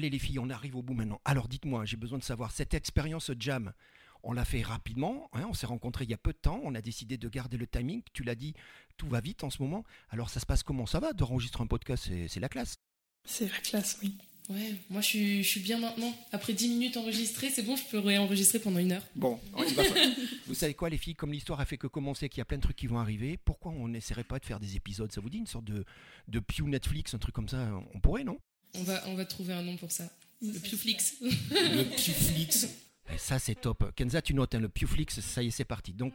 Allez 0.00 0.08
les 0.08 0.18
filles, 0.18 0.38
on 0.38 0.48
arrive 0.48 0.76
au 0.76 0.82
bout 0.82 0.94
maintenant. 0.94 1.20
Alors 1.26 1.46
dites-moi, 1.46 1.84
j'ai 1.84 1.98
besoin 1.98 2.16
de 2.16 2.24
savoir, 2.24 2.52
cette 2.52 2.72
expérience 2.72 3.30
Jam, 3.38 3.74
on 4.22 4.32
l'a 4.32 4.46
fait 4.46 4.62
rapidement, 4.62 5.28
hein, 5.34 5.44
on 5.46 5.52
s'est 5.52 5.66
rencontrés 5.66 6.04
il 6.04 6.10
y 6.10 6.14
a 6.14 6.16
peu 6.16 6.32
de 6.32 6.38
temps, 6.38 6.58
on 6.64 6.74
a 6.74 6.80
décidé 6.80 7.18
de 7.18 7.28
garder 7.28 7.58
le 7.58 7.66
timing, 7.66 8.00
tu 8.14 8.22
l'as 8.22 8.34
dit, 8.34 8.54
tout 8.96 9.08
va 9.08 9.20
vite 9.20 9.44
en 9.44 9.50
ce 9.50 9.62
moment. 9.62 9.84
Alors 10.08 10.30
ça 10.30 10.40
se 10.40 10.46
passe 10.46 10.62
comment? 10.62 10.86
Ça 10.86 11.00
va 11.00 11.12
de 11.12 11.22
enregistrer 11.22 11.62
un 11.62 11.66
podcast, 11.66 12.10
c'est, 12.28 12.40
la 12.40 12.48
classe. 12.48 12.78
C'est 13.26 13.52
la 13.52 13.58
classe, 13.58 13.98
oui. 14.02 14.16
Ouais, 14.48 14.74
moi 14.88 15.02
je 15.02 15.06
suis, 15.06 15.42
je 15.42 15.48
suis 15.50 15.60
bien 15.60 15.78
maintenant. 15.78 16.16
Après 16.32 16.54
10 16.54 16.68
minutes 16.70 16.96
enregistrées, 16.96 17.50
c'est 17.50 17.62
bon, 17.62 17.76
je 17.76 17.84
peux 17.84 17.98
réenregistrer 17.98 18.58
pendant 18.58 18.78
une 18.78 18.92
heure. 18.92 19.04
Bon, 19.16 19.38
vous 20.46 20.54
savez 20.54 20.72
quoi 20.72 20.88
les 20.88 20.96
filles, 20.96 21.14
comme 21.14 21.32
l'histoire 21.32 21.60
a 21.60 21.66
fait 21.66 21.76
que 21.76 21.88
commencer, 21.88 22.30
qu'il 22.30 22.38
y 22.38 22.40
a 22.40 22.46
plein 22.46 22.56
de 22.56 22.62
trucs 22.62 22.76
qui 22.76 22.86
vont 22.86 22.98
arriver, 22.98 23.36
pourquoi 23.36 23.70
on 23.72 23.88
n'essaierait 23.88 24.24
pas 24.24 24.38
de 24.38 24.46
faire 24.46 24.60
des 24.60 24.76
épisodes? 24.76 25.12
Ça 25.12 25.20
vous 25.20 25.28
dit 25.28 25.36
une 25.36 25.46
sorte 25.46 25.66
de, 25.66 25.84
de 26.28 26.40
Pew 26.40 26.62
Netflix, 26.62 27.12
un 27.12 27.18
truc 27.18 27.34
comme 27.34 27.50
ça 27.50 27.70
On 27.92 28.00
pourrait, 28.00 28.24
non? 28.24 28.38
On 28.74 28.82
va, 28.82 29.02
on 29.08 29.14
va 29.14 29.24
trouver 29.24 29.52
un 29.54 29.62
nom 29.62 29.76
pour 29.76 29.90
ça. 29.90 30.08
Le 30.42 30.52
Pewflix. 30.58 31.16
Le 31.20 31.84
Pewflix. 31.84 32.64
Et 33.12 33.18
ça, 33.18 33.38
c'est 33.38 33.56
top. 33.60 33.92
Kenza, 33.96 34.22
tu 34.22 34.34
notes, 34.34 34.54
hein, 34.54 34.60
le 34.60 34.68
Pewflix, 34.68 35.20
ça 35.20 35.42
y 35.42 35.48
est, 35.48 35.50
c'est 35.50 35.64
parti. 35.64 35.92
Donc, 35.92 36.14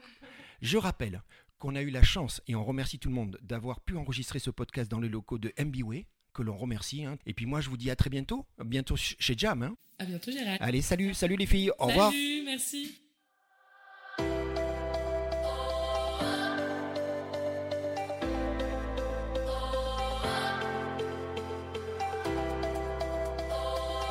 je 0.62 0.78
rappelle 0.78 1.22
qu'on 1.60 1.76
a 1.76 1.82
eu 1.82 1.90
la 1.90 2.04
chance, 2.04 2.42
et 2.48 2.56
on 2.56 2.64
remercie 2.64 3.00
tout 3.00 3.10
le 3.10 3.16
monde, 3.16 3.38
d'avoir 3.44 3.82
pu 3.82 3.96
enregistrer 3.98 4.40
ce 4.40 4.50
podcast 4.50 4.90
dans 4.90 5.00
les 5.00 5.10
locaux 5.10 5.38
de 5.38 5.52
MBWay, 5.60 6.06
que 6.34 6.42
l'on 6.42 6.58
remercie. 6.58 7.04
hein. 7.06 7.18
Et 7.26 7.34
puis 7.34 7.46
moi, 7.46 7.62
je 7.62 7.70
vous 7.70 7.78
dis 7.78 7.90
à 7.92 7.96
très 7.96 8.10
bientôt. 8.10 8.46
Bientôt 8.64 8.96
ch- 8.98 9.16
chez 9.20 9.36
Jam. 9.38 9.62
hein. 9.64 9.76
À 10.00 10.06
bientôt, 10.06 10.32
Gérald. 10.32 10.58
Allez, 10.62 10.82
salut, 10.82 11.14
salut 11.14 11.36
les 11.38 11.46
filles. 11.46 11.72
Au 11.80 11.88
revoir. 11.88 12.12
Salut, 12.12 12.44
merci. 12.46 12.96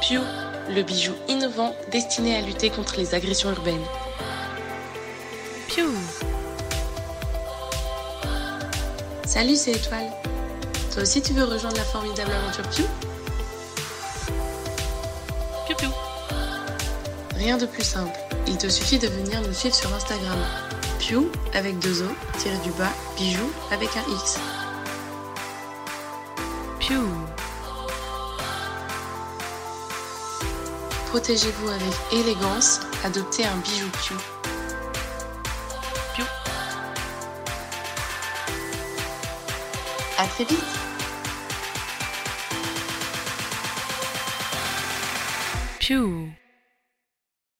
Pew, 0.07 0.21
le 0.69 0.83
bijou 0.83 1.15
innovant 1.29 1.75
destiné 1.91 2.37
à 2.37 2.43
lutter 2.43 2.69
contre 2.69 2.99
les 2.99 3.15
agressions 3.15 3.51
urbaines. 3.51 3.87
Pew 5.69 5.89
Salut, 9.25 9.57
c'est 9.57 9.73
Étoile. 9.73 10.11
Toi 10.93 11.05
aussi, 11.05 11.23
tu 11.23 11.33
veux 11.33 11.45
rejoindre 11.45 11.77
la 11.77 11.85
formidable 11.85 12.33
aventure 12.33 12.65
Pew 12.65 12.85
Pew 15.67 15.75
Pew 15.75 15.91
Rien 17.37 17.57
de 17.57 17.65
plus 17.65 17.85
simple. 17.85 18.19
Il 18.47 18.59
te 18.59 18.69
suffit 18.69 18.99
de 18.99 19.09
venir 19.09 19.41
nous 19.41 19.55
suivre 19.55 19.75
sur 19.75 19.93
Instagram. 19.95 20.39
Pew 20.99 21.31
avec 21.55 21.79
deux 21.79 22.03
O, 22.03 22.09
tiré 22.39 22.59
du 22.59 22.73
bas, 22.73 22.93
bijou 23.17 23.51
avec 23.73 23.89
un 23.97 24.13
X. 24.13 24.39
Pew 26.79 27.24
Protégez-vous 31.15 31.69
avec 31.69 31.95
élégance, 32.11 32.81
adoptez 33.05 33.45
un 33.45 33.57
bijou 33.59 33.89
Pew. 34.03 34.15
Pew. 36.17 36.25
À 40.19 40.27
très 40.27 40.43
vite 40.43 40.59
Pew 45.79 46.44